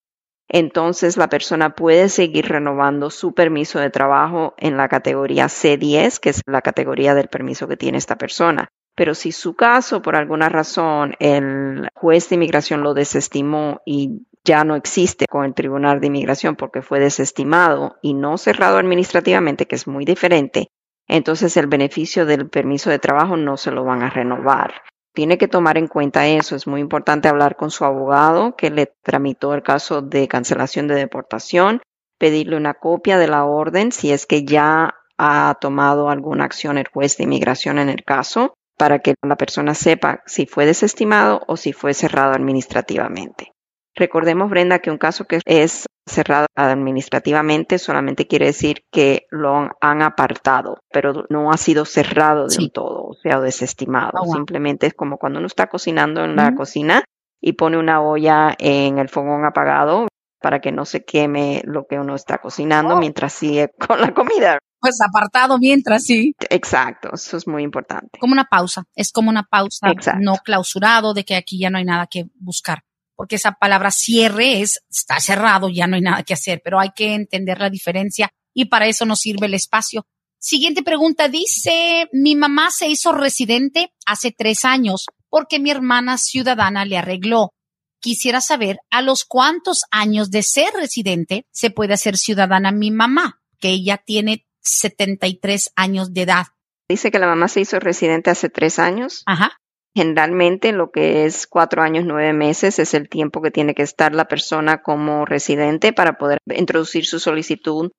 entonces 0.49 1.17
la 1.17 1.29
persona 1.29 1.75
puede 1.75 2.11
seguir 2.11 2.47
renovando 2.47 3.11
su 3.11 3.35
permiso 3.35 3.81
de 3.81 3.91
trabajo 3.91 4.55
en 4.59 4.77
la 4.77 4.89
categoría 4.89 5.47
C10, 5.47 6.21
que 6.21 6.31
es 6.31 6.43
la 6.47 6.61
categoría 6.61 7.15
del 7.15 7.29
permiso 7.29 7.67
que 7.67 7.79
tiene 7.79 7.99
esta 7.99 8.17
persona. 8.17 8.69
Pero 8.95 9.15
si 9.15 9.33
su 9.33 9.55
caso, 9.55 10.03
por 10.03 10.15
alguna 10.15 10.51
razón, 10.51 11.15
el 11.19 11.89
juez 11.95 12.29
de 12.29 12.35
inmigración 12.35 12.83
lo 12.83 12.93
desestimó 12.93 13.81
y 13.87 14.27
ya 14.45 14.65
no 14.65 14.75
existe 14.75 15.27
con 15.29 15.45
el 15.45 15.55
Tribunal 15.55 16.01
de 16.01 16.09
Inmigración 16.09 16.57
porque 16.57 16.83
fue 16.83 17.01
desestimado 17.01 17.97
y 18.03 18.15
no 18.15 18.39
cerrado 18.39 18.79
administrativamente, 18.79 19.67
que 19.67 19.77
es 19.77 19.87
muy 19.87 20.05
diferente, 20.05 20.69
entonces 21.09 21.57
el 21.57 21.67
beneficio 21.67 22.27
del 22.27 22.49
permiso 22.49 22.91
de 22.91 22.99
trabajo 22.99 23.37
no 23.37 23.57
se 23.57 23.71
lo 23.71 23.85
van 23.85 24.03
a 24.03 24.11
renovar. 24.11 24.83
Tiene 25.15 25.37
que 25.37 25.49
tomar 25.49 25.77
en 25.77 25.89
cuenta 25.89 26.27
eso. 26.27 26.57
Es 26.57 26.67
muy 26.67 26.81
importante 26.81 27.29
hablar 27.29 27.57
con 27.57 27.71
su 27.71 27.85
abogado 27.85 28.57
que 28.57 28.71
le 28.71 28.87
tramitó 29.03 29.53
el 29.53 29.63
caso 29.63 30.01
de 30.01 30.27
cancelación 30.27 30.89
de 30.89 30.95
deportación, 30.95 31.83
pedirle 32.19 32.57
una 32.57 32.75
copia 32.75 33.19
de 33.19 33.29
la 33.29 33.45
orden 33.45 33.93
si 33.93 34.11
es 34.11 34.27
que 34.27 34.45
ya 34.45 34.95
ha 35.19 35.59
tomado 35.61 36.09
alguna 36.09 36.45
acción 36.45 36.79
el 36.79 36.89
juez 36.89 37.17
de 37.17 37.25
inmigración 37.25 37.79
en 37.79 37.91
el 37.91 38.05
caso 38.05 38.55
para 38.79 39.01
que 39.01 39.15
la 39.23 39.37
persona 39.37 39.75
sepa 39.75 40.23
si 40.27 40.47
fue 40.47 40.65
desestimado 40.65 41.43
o 41.47 41.57
si 41.57 41.73
fue 41.73 41.95
cerrado 41.95 42.33
administrativamente. 42.33 43.52
Recordemos, 43.95 44.51
Brenda, 44.51 44.79
que 44.79 44.91
un 44.91 44.99
caso 44.99 45.25
que 45.27 45.41
es 45.45 45.87
cerrado 46.07 46.47
administrativamente 46.57 47.79
solamente 47.79 48.27
quiere 48.27 48.47
decir 48.47 48.85
que 48.91 49.27
lo 49.31 49.71
han 49.81 50.03
apartado, 50.03 50.79
pero 50.91 51.27
no 51.29 51.53
ha 51.53 51.57
sido 51.57 51.85
cerrado 51.85 52.49
del 52.49 52.73
todo, 52.73 53.05
o 53.05 53.15
sea, 53.15 53.41
desestimado. 53.41 54.21
Oh, 54.21 54.33
Simplemente 54.33 54.87
es 54.87 54.95
como 54.95 55.19
cuando 55.19 55.39
uno 55.39 55.47
está 55.47 55.69
cocinando 55.69 56.25
en 56.25 56.37
la 56.37 56.55
cocina 56.55 57.05
y 57.41 57.53
pone 57.53 57.79
una 57.79 58.03
olla 58.03 58.55
en 58.59 58.99
el 58.99 59.09
fogón 59.09 59.45
apagado 59.45 60.09
para 60.41 60.61
que 60.61 60.73
no 60.73 60.85
se 60.85 61.05
queme 61.05 61.63
lo 61.65 61.87
que 61.87 62.01
uno 62.01 62.17
está 62.17 62.39
cocinando 62.39 62.95
oh. 62.95 62.99
mientras 62.99 63.33
sigue 63.33 63.73
con 63.87 64.01
la 64.01 64.13
comida 64.13 64.59
pues 64.83 65.01
apartado 65.01 65.59
mientras 65.61 66.03
sí. 66.03 66.35
Exacto, 66.51 67.11
eso 67.15 67.37
es 67.37 67.47
muy 67.47 67.63
importante. 67.63 68.19
Como 68.19 68.33
una 68.33 68.47
pausa, 68.47 68.83
es 68.97 69.13
como 69.13 69.31
una 69.31 69.45
pausa 69.45 69.87
no 70.19 70.39
clausurado 70.39 71.15
de 71.15 71.25
que 71.25 71.37
aquí 71.37 71.61
ya 71.61 71.71
no 71.71 71.79
hay 71.79 71.85
nada 71.85 72.09
que 72.09 72.27
buscar. 72.35 72.83
Porque 73.15 73.37
esa 73.37 73.53
palabra 73.53 73.91
cierre 73.91 74.61
es, 74.61 74.81
está 74.91 75.21
cerrado, 75.21 75.69
ya 75.69 75.87
no 75.87 75.97
hay 75.97 76.03
nada 76.03 76.23
que 76.23 76.35
hacer, 76.35 76.61
pero 76.65 76.81
hay 76.81 76.91
que 76.95 77.15
entender 77.15 77.59
la 77.59 77.71
diferencia 77.71 78.31
y 78.55 78.67
para 78.67 78.87
eso 78.87 79.05
nos 79.05 79.21
sirve 79.21 79.47
el 79.47 79.55
espacio. 79.55 80.07
Siguiente 80.39 80.83
pregunta 80.83 81.29
dice, 81.29 82.09
mi 82.13 82.35
mamá 82.35 82.71
se 82.71 82.89
hizo 82.89 83.13
residente 83.13 83.93
hace 84.07 84.33
tres 84.33 84.65
años 84.65 85.07
porque 85.29 85.61
mi 85.61 85.71
hermana 85.71 86.19
ciudadana 86.19 86.85
le 86.85 86.99
arregló. 86.99 87.55
Quisiera 88.01 88.41
saber 88.41 88.79
a 88.91 89.03
los 89.03 89.25
cuántos 89.25 89.85
años 89.93 90.31
de 90.31 90.43
ser 90.43 90.75
residente 90.75 91.47
se 91.53 91.71
puede 91.71 91.95
hacer 91.95 92.17
ciudadana 92.19 92.73
mi 92.73 92.91
mamá, 92.91 93.41
que 93.61 93.69
ella 93.69 94.03
tiene 94.05 94.45
73 94.63 95.73
años 95.77 96.13
de 96.13 96.23
edad. 96.23 96.47
Dice 96.89 97.11
que 97.11 97.21
la 97.21 97.29
mamá 97.29 97.49
se 97.49 97.61
hizo 97.61 97.79
residente 97.79 98.31
hace 98.31 98.49
tres 98.49 98.79
años. 98.79 99.23
Ajá. 99.27 99.62
Generalmente 99.95 100.73
lo 100.73 100.91
que 100.91 101.27
es 101.27 101.47
cuatro 101.47 101.83
años, 101.83 102.05
nueve 102.07 102.33
meses 102.33 102.79
es 102.79 102.95
el 102.95 103.09
tiempo 103.09 103.43
que 103.43 103.51
tiene 103.51 103.75
que 103.75 103.83
estar 103.83 104.15
la 104.15 104.27
persona 104.27 104.83
como 104.83 105.27
residente 105.27 105.93
para 105.93 106.15
poder 106.15 106.39
introducir 106.47 107.05
su 107.05 107.21
solicitud 107.21 107.91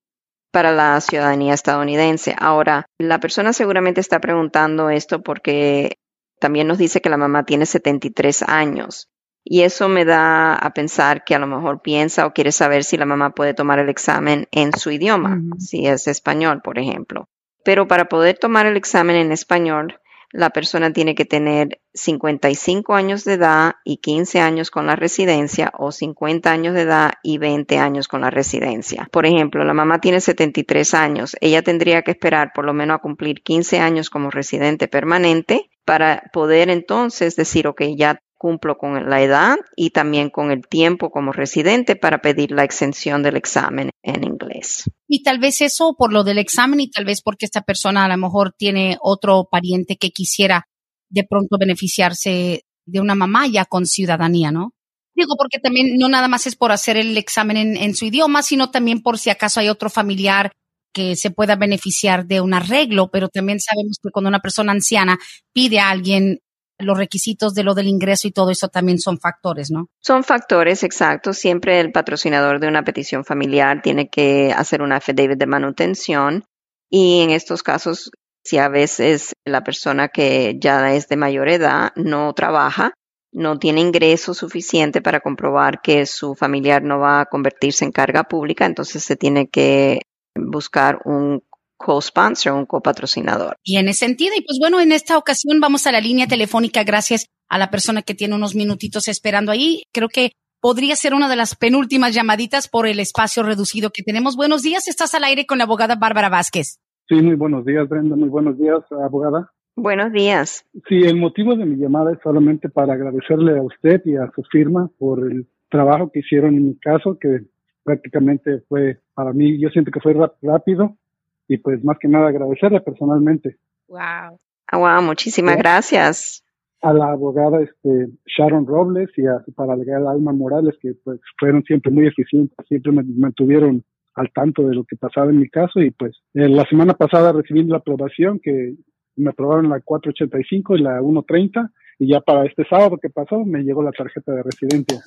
para 0.52 0.72
la 0.72 1.00
ciudadanía 1.02 1.54
estadounidense. 1.54 2.36
Ahora, 2.40 2.86
la 3.00 3.20
persona 3.20 3.54
seguramente 3.54 4.02
está 4.02 4.20
preguntando 4.20 4.90
esto 4.90 5.22
porque 5.22 5.98
también 6.40 6.68
nos 6.68 6.78
dice 6.78 7.02
que 7.02 7.10
la 7.10 7.18
mamá 7.18 7.44
tiene 7.44 7.66
73 7.66 8.44
años. 8.44 9.08
Y 9.46 9.62
eso 9.62 9.90
me 9.90 10.06
da 10.06 10.56
a 10.56 10.74
pensar 10.74 11.24
que 11.26 11.36
a 11.36 11.40
lo 11.40 11.48
mejor 11.48 11.82
piensa 11.82 12.26
o 12.26 12.34
quiere 12.34 12.52
saber 12.52 12.84
si 12.84 12.98
la 12.98 13.06
mamá 13.06 13.32
puede 13.32 13.54
tomar 13.54 13.80
el 13.80 13.90
examen 13.90 14.48
en 14.52 14.72
su 14.74 14.90
idioma, 14.90 15.42
si 15.60 15.86
es 15.86 16.08
español, 16.08 16.62
por 16.64 16.80
ejemplo. 16.80 17.28
Pero 17.66 17.88
para 17.88 18.06
poder 18.06 18.38
tomar 18.38 18.66
el 18.66 18.78
examen 18.78 19.18
en 19.18 19.32
español, 19.32 20.00
la 20.34 20.50
persona 20.50 20.92
tiene 20.92 21.14
que 21.14 21.26
tener 21.26 21.80
55 21.94 22.96
años 22.96 23.24
de 23.24 23.34
edad 23.34 23.76
y 23.86 23.98
15 23.98 24.40
años 24.40 24.72
con 24.72 24.88
la 24.88 24.96
residencia 24.96 25.72
o 25.78 25.92
50 25.92 26.52
años 26.52 26.74
de 26.74 26.82
edad 26.82 27.14
y 27.22 27.38
20 27.38 27.78
años 27.78 28.08
con 28.08 28.22
la 28.22 28.32
residencia. 28.32 29.08
Por 29.12 29.28
ejemplo, 29.28 29.64
la 29.64 29.76
mamá 29.76 30.02
tiene 30.02 30.20
73 30.20 30.96
años. 30.96 31.38
Ella 31.40 31.62
tendría 31.62 32.02
que 32.02 32.12
esperar 32.12 32.52
por 32.54 32.66
lo 32.66 32.74
menos 32.74 32.96
a 32.96 33.02
cumplir 33.02 33.44
15 33.44 33.80
años 33.80 34.10
como 34.10 34.32
residente 34.32 34.88
permanente 34.88 35.70
para 35.86 36.24
poder 36.34 36.72
entonces 36.72 37.36
decir, 37.36 37.68
ok, 37.68 37.84
ya 37.96 38.20
cumplo 38.44 38.78
con 38.78 39.10
la 39.10 39.22
edad 39.22 39.56
y 39.78 39.92
también 39.92 40.30
con 40.30 40.52
el 40.52 40.68
tiempo 40.68 41.12
como 41.12 41.32
residente 41.32 41.96
para 41.96 42.22
pedir 42.22 42.52
la 42.52 42.66
exención 42.66 43.24
del 43.24 43.38
examen 43.38 43.92
en 44.02 44.26
inglés. 44.26 44.84
Y 45.08 45.24
tal 45.24 45.40
vez 45.40 45.62
eso 45.62 45.96
por 45.98 46.12
lo 46.12 46.26
del 46.26 46.40
examen 46.40 46.82
y 46.82 46.92
tal 46.92 47.06
vez 47.06 47.22
porque 47.22 47.46
esta 47.46 47.62
persona 47.62 48.04
a 48.04 48.10
lo 48.10 48.18
mejor 48.18 48.52
tiene 48.52 48.98
otro 49.00 49.48
pariente 49.50 49.96
que 49.96 50.10
quisiera 50.10 50.68
de 51.10 51.24
pronto 51.24 51.56
beneficiarse 51.58 52.66
de 52.86 53.00
una 53.00 53.16
mamá 53.16 53.48
ya 53.48 53.64
con 53.64 53.86
ciudadanía, 53.86 54.52
¿no? 54.52 54.74
Digo, 55.16 55.36
porque 55.38 55.60
también 55.60 55.96
no 55.98 56.10
nada 56.10 56.28
más 56.28 56.46
es 56.46 56.58
por 56.58 56.74
hacer 56.74 56.98
el 56.98 57.16
examen 57.18 57.56
en, 57.56 57.78
en 57.78 57.96
su 57.96 58.04
idioma, 58.04 58.44
sino 58.44 58.72
también 58.72 59.02
por 59.02 59.20
si 59.20 59.30
acaso 59.30 59.62
hay 59.62 59.70
otro 59.70 59.90
familiar 59.90 60.52
que 60.94 61.16
se 61.16 61.32
pueda 61.32 61.56
beneficiar 61.56 62.26
de 62.26 62.42
un 62.42 62.54
arreglo, 62.54 63.10
pero 63.10 63.30
también 63.30 63.62
sabemos 63.62 64.00
que 64.04 64.10
cuando 64.12 64.28
una 64.28 64.42
persona 64.42 64.74
anciana 64.74 65.18
pide 65.54 65.80
a 65.80 65.92
alguien 65.92 66.40
los 66.84 66.98
requisitos 66.98 67.54
de 67.54 67.64
lo 67.64 67.74
del 67.74 67.88
ingreso 67.88 68.28
y 68.28 68.32
todo 68.32 68.50
eso 68.50 68.68
también 68.68 69.00
son 69.00 69.20
factores, 69.20 69.72
¿no? 69.72 69.88
Son 70.00 70.24
factores, 70.24 70.84
exacto. 70.84 71.34
Siempre 71.34 71.80
el 71.80 71.92
patrocinador 71.92 72.60
de 72.60 72.68
una 72.68 72.84
petición 72.84 73.26
familiar 73.26 73.82
tiene 73.82 74.10
que 74.10 74.54
hacer 74.56 74.82
una 74.82 74.98
affidavit 74.98 75.38
de 75.38 75.46
manutención 75.46 76.46
y 76.90 77.22
en 77.22 77.32
estos 77.32 77.64
casos, 77.64 78.12
si 78.44 78.58
a 78.58 78.70
veces 78.70 79.34
la 79.46 79.64
persona 79.64 80.10
que 80.10 80.58
ya 80.60 80.94
es 80.94 81.08
de 81.08 81.18
mayor 81.18 81.50
edad 81.50 81.92
no 81.96 82.34
trabaja, 82.34 82.94
no 83.32 83.58
tiene 83.58 83.82
ingreso 83.82 84.34
suficiente 84.34 85.02
para 85.02 85.20
comprobar 85.20 85.82
que 85.82 86.06
su 86.06 86.36
familiar 86.36 86.84
no 86.84 87.00
va 87.00 87.22
a 87.22 87.26
convertirse 87.26 87.84
en 87.84 87.92
carga 87.92 88.24
pública, 88.26 88.66
entonces 88.66 89.04
se 89.04 89.16
tiene 89.16 89.48
que 89.48 90.02
buscar 90.36 91.00
un 91.06 91.44
co-sponsor, 91.84 92.54
un 92.54 92.66
copatrocinador. 92.66 93.58
Y 93.62 93.78
en 93.78 93.90
ese 93.90 94.06
sentido, 94.06 94.34
y 94.38 94.42
pues 94.42 94.58
bueno, 94.60 94.80
en 94.80 94.94
esta 94.94 95.18
ocasión 95.18 95.60
vamos 95.60 95.86
a 95.86 95.92
la 95.92 96.00
línea 96.00 96.28
telefónica 96.28 96.84
gracias 96.84 97.28
a 97.50 97.58
la 97.58 97.70
persona 97.70 98.02
que 98.02 98.16
tiene 98.16 98.36
unos 98.36 98.56
minutitos 98.56 99.10
esperando 99.10 99.52
ahí. 99.52 99.84
Creo 99.92 100.08
que 100.08 100.32
podría 100.62 100.96
ser 100.96 101.14
una 101.14 101.28
de 101.28 101.36
las 101.36 101.56
penúltimas 101.56 102.16
llamaditas 102.16 102.70
por 102.70 102.88
el 102.88 103.02
espacio 103.02 103.44
reducido 103.44 103.90
que 103.90 104.02
tenemos. 104.02 104.38
Buenos 104.38 104.62
días, 104.62 104.88
estás 104.88 105.14
al 105.14 105.26
aire 105.26 105.46
con 105.46 105.58
la 105.58 105.66
abogada 105.66 105.98
Bárbara 105.98 106.30
Vázquez. 106.30 106.80
Sí, 107.10 107.16
muy 107.16 107.36
buenos 107.36 107.66
días, 107.66 107.88
Brenda, 107.90 108.16
muy 108.16 108.30
buenos 108.30 108.58
días, 108.58 108.80
abogada. 108.90 109.52
Buenos 109.76 110.14
días. 110.14 110.66
Sí, 110.88 111.02
el 111.04 111.18
motivo 111.18 111.56
de 111.56 111.66
mi 111.66 111.76
llamada 111.76 112.14
es 112.14 112.20
solamente 112.24 112.70
para 112.70 112.94
agradecerle 112.94 113.58
a 113.58 113.62
usted 113.62 114.02
y 114.06 114.16
a 114.16 114.32
su 114.34 114.42
firma 114.44 114.90
por 114.98 115.20
el 115.20 115.48
trabajo 115.70 116.10
que 116.14 116.20
hicieron 116.20 116.56
en 116.56 116.68
mi 116.68 116.80
caso, 116.80 117.18
que 117.20 117.42
prácticamente 117.84 118.62
fue 118.70 119.00
para 119.14 119.34
mí, 119.34 119.60
yo 119.60 119.68
siento 119.70 119.92
que 119.92 120.00
fue 120.00 120.16
rápido 120.42 120.98
y 121.48 121.58
pues 121.58 121.84
más 121.84 121.98
que 122.00 122.08
nada 122.08 122.30
agradecerle 122.30 122.82
personalmente. 122.82 123.58
Wow. 123.88 124.40
Ah, 124.68 124.78
wow, 124.78 125.02
muchísimas 125.02 125.58
gracias. 125.58 126.44
A 126.82 126.94
la 126.94 127.12
abogada 127.12 127.62
este, 127.62 128.10
Sharon 128.26 128.66
Robles 128.66 129.10
y 129.16 129.26
a 129.28 129.42
su 129.46 129.54
paralegal 129.54 130.08
Alma 130.08 130.34
Morales, 130.34 130.76
que 130.82 130.94
pues 131.04 131.20
fueron 131.40 131.64
siempre 131.64 131.92
muy 131.92 132.08
eficientes, 132.08 132.56
siempre 132.68 132.92
me 132.92 133.04
mantuvieron 133.04 133.84
al 134.16 134.32
tanto 134.32 134.64
de 134.68 134.76
lo 134.76 134.84
que 134.84 134.96
pasaba 134.96 135.30
en 135.30 135.40
mi 135.40 135.50
caso 135.50 135.80
y 135.80 135.92
pues 135.92 136.16
eh, 136.34 136.48
la 136.48 136.66
semana 136.66 136.94
pasada 136.94 137.32
recibí 137.32 137.64
la 137.64 137.78
aprobación 137.78 138.40
que 138.40 138.76
me 139.16 139.30
aprobaron 139.30 139.70
la 139.70 139.80
485 139.80 140.76
y 140.76 140.82
la 140.82 141.00
130 141.00 141.72
y 142.00 142.12
ya 142.12 142.22
para 142.22 142.46
este 142.46 142.66
sábado 142.66 142.98
que 143.02 143.10
pasó 143.10 143.40
me 143.46 143.64
llegó 143.64 143.82
la 143.84 143.92
tarjeta 143.92 144.34
de 144.34 144.44
residencia. 144.44 145.00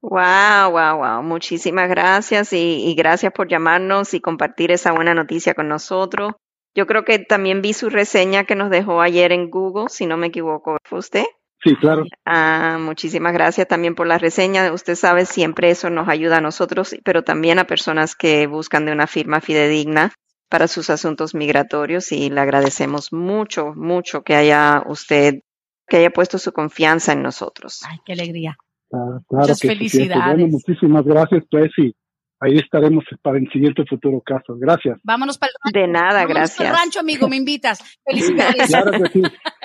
Wow, 0.00 0.70
wow, 0.70 0.96
wow. 0.98 1.22
Muchísimas 1.22 1.88
gracias 1.88 2.52
y, 2.52 2.94
gracias 2.96 3.32
por 3.32 3.48
llamarnos 3.48 4.14
y 4.14 4.20
compartir 4.20 4.70
esa 4.70 4.92
buena 4.92 5.14
noticia 5.14 5.54
con 5.54 5.68
nosotros. 5.68 6.34
Yo 6.74 6.86
creo 6.86 7.04
que 7.04 7.18
también 7.18 7.62
vi 7.62 7.72
su 7.72 7.90
reseña 7.90 8.44
que 8.44 8.54
nos 8.54 8.70
dejó 8.70 9.00
ayer 9.00 9.32
en 9.32 9.50
Google, 9.50 9.88
si 9.88 10.06
no 10.06 10.16
me 10.16 10.28
equivoco. 10.28 10.76
¿Fue 10.84 11.00
usted? 11.00 11.24
Sí, 11.60 11.74
claro. 11.74 12.04
Ah, 12.24 12.78
muchísimas 12.80 13.32
gracias 13.32 13.66
también 13.66 13.96
por 13.96 14.06
la 14.06 14.18
reseña. 14.18 14.72
Usted 14.72 14.94
sabe, 14.94 15.26
siempre 15.26 15.70
eso 15.70 15.90
nos 15.90 16.08
ayuda 16.08 16.36
a 16.36 16.40
nosotros, 16.40 16.94
pero 17.02 17.24
también 17.24 17.58
a 17.58 17.66
personas 17.66 18.14
que 18.14 18.46
buscan 18.46 18.84
de 18.84 18.92
una 18.92 19.08
firma 19.08 19.40
fidedigna 19.40 20.12
para 20.48 20.68
sus 20.68 20.88
asuntos 20.88 21.34
migratorios 21.34 22.12
y 22.12 22.30
le 22.30 22.40
agradecemos 22.40 23.12
mucho, 23.12 23.72
mucho 23.74 24.22
que 24.22 24.36
haya 24.36 24.82
usted, 24.86 25.40
que 25.88 25.96
haya 25.96 26.10
puesto 26.10 26.38
su 26.38 26.52
confianza 26.52 27.12
en 27.12 27.22
nosotros. 27.22 27.80
Ay, 27.88 27.98
qué 28.06 28.12
alegría. 28.12 28.56
Ah, 28.92 29.18
Muchas 29.30 29.60
felicidades. 29.60 30.50
muchísimas 30.50 31.04
gracias, 31.04 31.44
pues, 31.50 31.70
y 31.78 31.94
ahí 32.40 32.56
estaremos 32.58 33.04
para 33.22 33.38
el 33.38 33.48
siguiente 33.50 33.84
futuro 33.88 34.20
caso. 34.24 34.56
Gracias. 34.58 34.98
Vámonos 35.02 35.38
para 35.38 35.50
el 35.50 35.56
rancho. 35.64 35.80
De 35.80 35.92
nada, 35.92 36.26
gracias. 36.26 36.56
Para 36.56 36.70
el 36.70 36.76
rancho, 36.76 37.00
amigo, 37.00 37.28
me 37.28 37.36
invitas. 37.36 37.80
Felicidades. 38.04 38.66
claro 38.70 38.92
que 38.92 39.08
sí. 39.10 39.22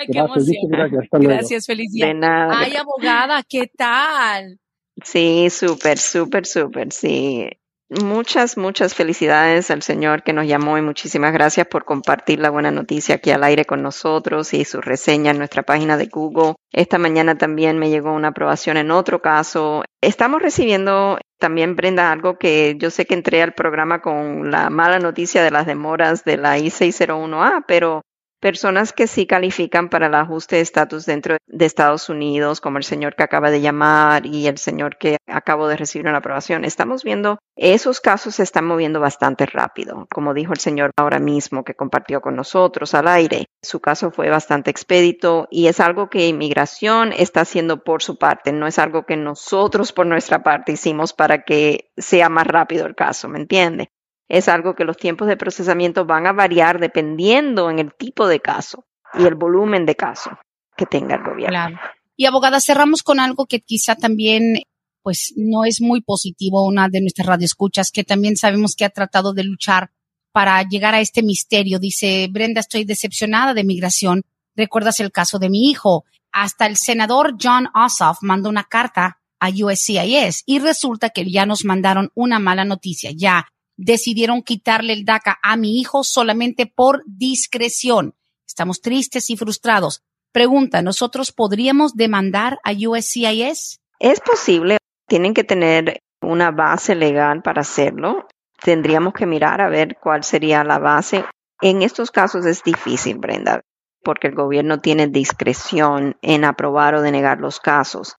gracias, 0.08 0.46
gracias. 0.68 1.02
Hasta 1.04 1.18
luego. 1.18 1.34
Gracias, 1.34 1.66
felicidades. 1.66 2.14
De 2.14 2.20
nada. 2.20 2.58
Ay, 2.58 2.76
abogada, 2.76 3.42
¿qué 3.48 3.70
tal? 3.76 4.58
Sí, 5.02 5.48
súper, 5.50 5.98
súper, 5.98 6.46
súper, 6.46 6.92
sí. 6.92 7.48
Muchas, 7.90 8.56
muchas 8.56 8.94
felicidades 8.94 9.70
al 9.70 9.82
señor 9.82 10.22
que 10.22 10.32
nos 10.32 10.46
llamó 10.46 10.78
y 10.78 10.82
muchísimas 10.82 11.34
gracias 11.34 11.66
por 11.66 11.84
compartir 11.84 12.40
la 12.40 12.48
buena 12.48 12.70
noticia 12.70 13.16
aquí 13.16 13.30
al 13.30 13.44
aire 13.44 13.66
con 13.66 13.82
nosotros 13.82 14.54
y 14.54 14.64
su 14.64 14.80
reseña 14.80 15.32
en 15.32 15.38
nuestra 15.38 15.62
página 15.62 15.98
de 15.98 16.06
Google. 16.06 16.54
Esta 16.72 16.96
mañana 16.96 17.36
también 17.36 17.78
me 17.78 17.90
llegó 17.90 18.12
una 18.12 18.28
aprobación 18.28 18.78
en 18.78 18.90
otro 18.90 19.20
caso. 19.20 19.84
Estamos 20.00 20.40
recibiendo 20.40 21.18
también, 21.38 21.76
Brenda, 21.76 22.10
algo 22.10 22.38
que 22.38 22.76
yo 22.78 22.90
sé 22.90 23.04
que 23.04 23.12
entré 23.12 23.42
al 23.42 23.52
programa 23.52 24.00
con 24.00 24.50
la 24.50 24.70
mala 24.70 24.98
noticia 24.98 25.44
de 25.44 25.50
las 25.50 25.66
demoras 25.66 26.24
de 26.24 26.38
la 26.38 26.58
I-601A, 26.58 27.64
pero 27.68 28.00
personas 28.44 28.92
que 28.92 29.06
sí 29.06 29.26
califican 29.26 29.88
para 29.88 30.08
el 30.08 30.14
ajuste 30.14 30.56
de 30.56 30.60
estatus 30.60 31.06
dentro 31.06 31.38
de 31.46 31.64
Estados 31.64 32.10
Unidos, 32.10 32.60
como 32.60 32.76
el 32.76 32.84
señor 32.84 33.16
que 33.16 33.22
acaba 33.22 33.50
de 33.50 33.62
llamar 33.62 34.26
y 34.26 34.48
el 34.48 34.58
señor 34.58 34.98
que 34.98 35.16
acabo 35.26 35.66
de 35.66 35.78
recibir 35.78 36.06
una 36.06 36.18
aprobación. 36.18 36.66
Estamos 36.66 37.04
viendo, 37.04 37.38
esos 37.56 38.02
casos 38.02 38.34
se 38.34 38.42
están 38.42 38.66
moviendo 38.66 39.00
bastante 39.00 39.46
rápido, 39.46 40.06
como 40.12 40.34
dijo 40.34 40.52
el 40.52 40.58
señor 40.58 40.90
ahora 40.98 41.20
mismo 41.20 41.64
que 41.64 41.72
compartió 41.72 42.20
con 42.20 42.36
nosotros 42.36 42.92
al 42.92 43.08
aire. 43.08 43.46
Su 43.62 43.80
caso 43.80 44.10
fue 44.10 44.28
bastante 44.28 44.70
expedito 44.70 45.48
y 45.50 45.68
es 45.68 45.80
algo 45.80 46.10
que 46.10 46.28
inmigración 46.28 47.14
está 47.14 47.40
haciendo 47.40 47.82
por 47.82 48.02
su 48.02 48.18
parte, 48.18 48.52
no 48.52 48.66
es 48.66 48.78
algo 48.78 49.06
que 49.06 49.16
nosotros 49.16 49.94
por 49.94 50.04
nuestra 50.04 50.42
parte 50.42 50.72
hicimos 50.72 51.14
para 51.14 51.44
que 51.44 51.90
sea 51.96 52.28
más 52.28 52.46
rápido 52.46 52.84
el 52.84 52.94
caso, 52.94 53.26
¿me 53.26 53.38
entiende? 53.38 53.88
Es 54.28 54.48
algo 54.48 54.74
que 54.74 54.84
los 54.84 54.96
tiempos 54.96 55.28
de 55.28 55.36
procesamiento 55.36 56.06
van 56.06 56.26
a 56.26 56.32
variar 56.32 56.80
dependiendo 56.80 57.70
en 57.70 57.78
el 57.78 57.94
tipo 57.94 58.26
de 58.26 58.40
caso 58.40 58.86
y 59.14 59.24
el 59.24 59.34
volumen 59.34 59.86
de 59.86 59.96
caso 59.96 60.30
que 60.76 60.86
tenga 60.86 61.16
el 61.16 61.22
gobierno. 61.22 61.48
Claro. 61.48 61.78
Y 62.16 62.26
abogada, 62.26 62.60
cerramos 62.60 63.02
con 63.02 63.20
algo 63.20 63.46
que 63.46 63.60
quizá 63.60 63.96
también 63.96 64.62
pues 65.02 65.34
no 65.36 65.64
es 65.64 65.82
muy 65.82 66.00
positivo, 66.00 66.64
una 66.64 66.88
de 66.88 67.02
nuestras 67.02 67.26
radioescuchas 67.26 67.90
que 67.90 68.04
también 68.04 68.36
sabemos 68.36 68.74
que 68.74 68.86
ha 68.86 68.90
tratado 68.90 69.34
de 69.34 69.44
luchar 69.44 69.90
para 70.32 70.62
llegar 70.62 70.94
a 70.94 71.00
este 71.00 71.22
misterio. 71.22 71.78
Dice, 71.78 72.26
Brenda, 72.30 72.60
estoy 72.60 72.84
decepcionada 72.84 73.52
de 73.52 73.64
migración. 73.64 74.22
¿Recuerdas 74.56 75.00
el 75.00 75.12
caso 75.12 75.38
de 75.38 75.50
mi 75.50 75.70
hijo? 75.70 76.04
Hasta 76.32 76.66
el 76.66 76.76
senador 76.76 77.36
John 77.40 77.68
Ossoff 77.74 78.18
mandó 78.22 78.48
una 78.48 78.64
carta 78.64 79.20
a 79.40 79.50
USCIS 79.50 80.42
y 80.46 80.58
resulta 80.58 81.10
que 81.10 81.30
ya 81.30 81.44
nos 81.44 81.66
mandaron 81.66 82.10
una 82.14 82.38
mala 82.38 82.64
noticia. 82.64 83.10
Ya 83.14 83.46
decidieron 83.76 84.42
quitarle 84.42 84.92
el 84.92 85.04
DACA 85.04 85.38
a 85.42 85.56
mi 85.56 85.80
hijo 85.80 86.04
solamente 86.04 86.66
por 86.66 87.02
discreción. 87.06 88.14
Estamos 88.46 88.80
tristes 88.80 89.30
y 89.30 89.36
frustrados. 89.36 90.02
Pregunta, 90.32 90.82
¿nosotros 90.82 91.32
podríamos 91.32 91.94
demandar 91.94 92.58
a 92.64 92.72
USCIS? 92.72 93.80
Es 93.98 94.20
posible. 94.20 94.78
Tienen 95.06 95.34
que 95.34 95.44
tener 95.44 96.00
una 96.20 96.50
base 96.50 96.94
legal 96.94 97.42
para 97.42 97.60
hacerlo. 97.60 98.26
Tendríamos 98.62 99.12
que 99.12 99.26
mirar 99.26 99.60
a 99.60 99.68
ver 99.68 99.96
cuál 100.00 100.24
sería 100.24 100.64
la 100.64 100.78
base. 100.78 101.24
En 101.60 101.82
estos 101.82 102.10
casos 102.10 102.46
es 102.46 102.62
difícil, 102.62 103.18
Brenda, 103.18 103.60
porque 104.02 104.28
el 104.28 104.34
gobierno 104.34 104.80
tiene 104.80 105.06
discreción 105.06 106.16
en 106.22 106.44
aprobar 106.44 106.94
o 106.94 107.02
denegar 107.02 107.40
los 107.40 107.60
casos. 107.60 108.16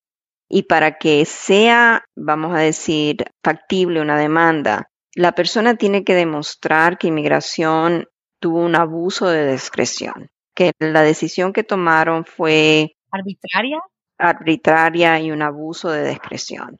Y 0.48 0.64
para 0.64 0.98
que 0.98 1.26
sea, 1.26 2.06
vamos 2.16 2.56
a 2.56 2.60
decir, 2.60 3.26
factible 3.44 4.02
una 4.02 4.18
demanda, 4.18 4.90
la 5.16 5.32
persona 5.32 5.76
tiene 5.76 6.04
que 6.04 6.14
demostrar 6.14 6.98
que 6.98 7.08
inmigración 7.08 8.08
tuvo 8.40 8.60
un 8.60 8.76
abuso 8.76 9.28
de 9.28 9.52
discreción, 9.52 10.30
que 10.54 10.74
la 10.80 11.02
decisión 11.02 11.54
que 11.54 11.64
tomaron 11.64 12.26
fue 12.26 12.98
arbitraria, 13.12 13.80
arbitraria 14.18 15.20
y 15.22 15.32
un 15.32 15.42
abuso 15.42 15.90
de 15.90 16.10
discreción. 16.10 16.80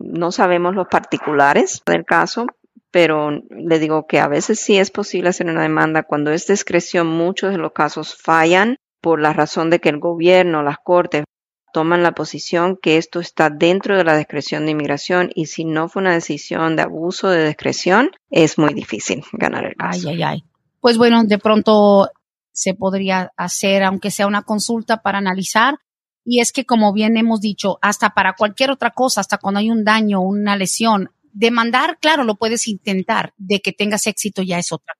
No 0.00 0.32
sabemos 0.32 0.74
los 0.74 0.88
particulares 0.88 1.82
del 1.86 2.04
caso, 2.04 2.46
pero 2.90 3.30
le 3.30 3.78
digo 3.78 4.06
que 4.06 4.18
a 4.18 4.26
veces 4.26 4.58
sí 4.58 4.78
es 4.78 4.90
posible 4.90 5.28
hacer 5.28 5.48
una 5.48 5.62
demanda. 5.62 6.02
Cuando 6.02 6.32
es 6.32 6.46
discreción, 6.46 7.06
muchos 7.06 7.52
de 7.52 7.58
los 7.58 7.72
casos 7.72 8.16
fallan 8.16 8.78
por 9.00 9.20
la 9.20 9.32
razón 9.32 9.70
de 9.70 9.80
que 9.80 9.90
el 9.90 10.00
gobierno, 10.00 10.62
las 10.62 10.78
cortes 10.78 11.24
toman 11.72 12.02
la 12.02 12.12
posición 12.12 12.76
que 12.80 12.96
esto 12.96 13.20
está 13.20 13.50
dentro 13.50 13.96
de 13.96 14.04
la 14.04 14.16
discreción 14.16 14.64
de 14.64 14.72
inmigración 14.72 15.30
y 15.34 15.46
si 15.46 15.64
no 15.64 15.88
fue 15.88 16.02
una 16.02 16.14
decisión 16.14 16.76
de 16.76 16.82
abuso 16.82 17.28
de 17.28 17.46
discreción, 17.46 18.10
es 18.30 18.58
muy 18.58 18.74
difícil 18.74 19.22
ganar 19.32 19.66
el 19.66 19.76
caso. 19.76 20.08
Ay, 20.08 20.16
ay, 20.16 20.22
ay. 20.22 20.44
Pues 20.80 20.98
bueno, 20.98 21.24
de 21.24 21.38
pronto 21.38 22.08
se 22.52 22.74
podría 22.74 23.32
hacer, 23.36 23.82
aunque 23.82 24.10
sea 24.10 24.26
una 24.26 24.42
consulta 24.42 24.98
para 24.98 25.18
analizar. 25.18 25.76
Y 26.24 26.40
es 26.40 26.52
que, 26.52 26.64
como 26.64 26.92
bien 26.92 27.16
hemos 27.16 27.40
dicho, 27.40 27.78
hasta 27.82 28.10
para 28.10 28.34
cualquier 28.34 28.70
otra 28.70 28.90
cosa, 28.90 29.20
hasta 29.20 29.38
cuando 29.38 29.60
hay 29.60 29.70
un 29.70 29.84
daño, 29.84 30.20
una 30.20 30.56
lesión, 30.56 31.10
demandar, 31.32 31.98
claro, 32.00 32.24
lo 32.24 32.36
puedes 32.36 32.68
intentar. 32.68 33.32
De 33.36 33.60
que 33.60 33.72
tengas 33.72 34.06
éxito 34.06 34.42
ya 34.42 34.58
es 34.58 34.72
otra 34.72 34.94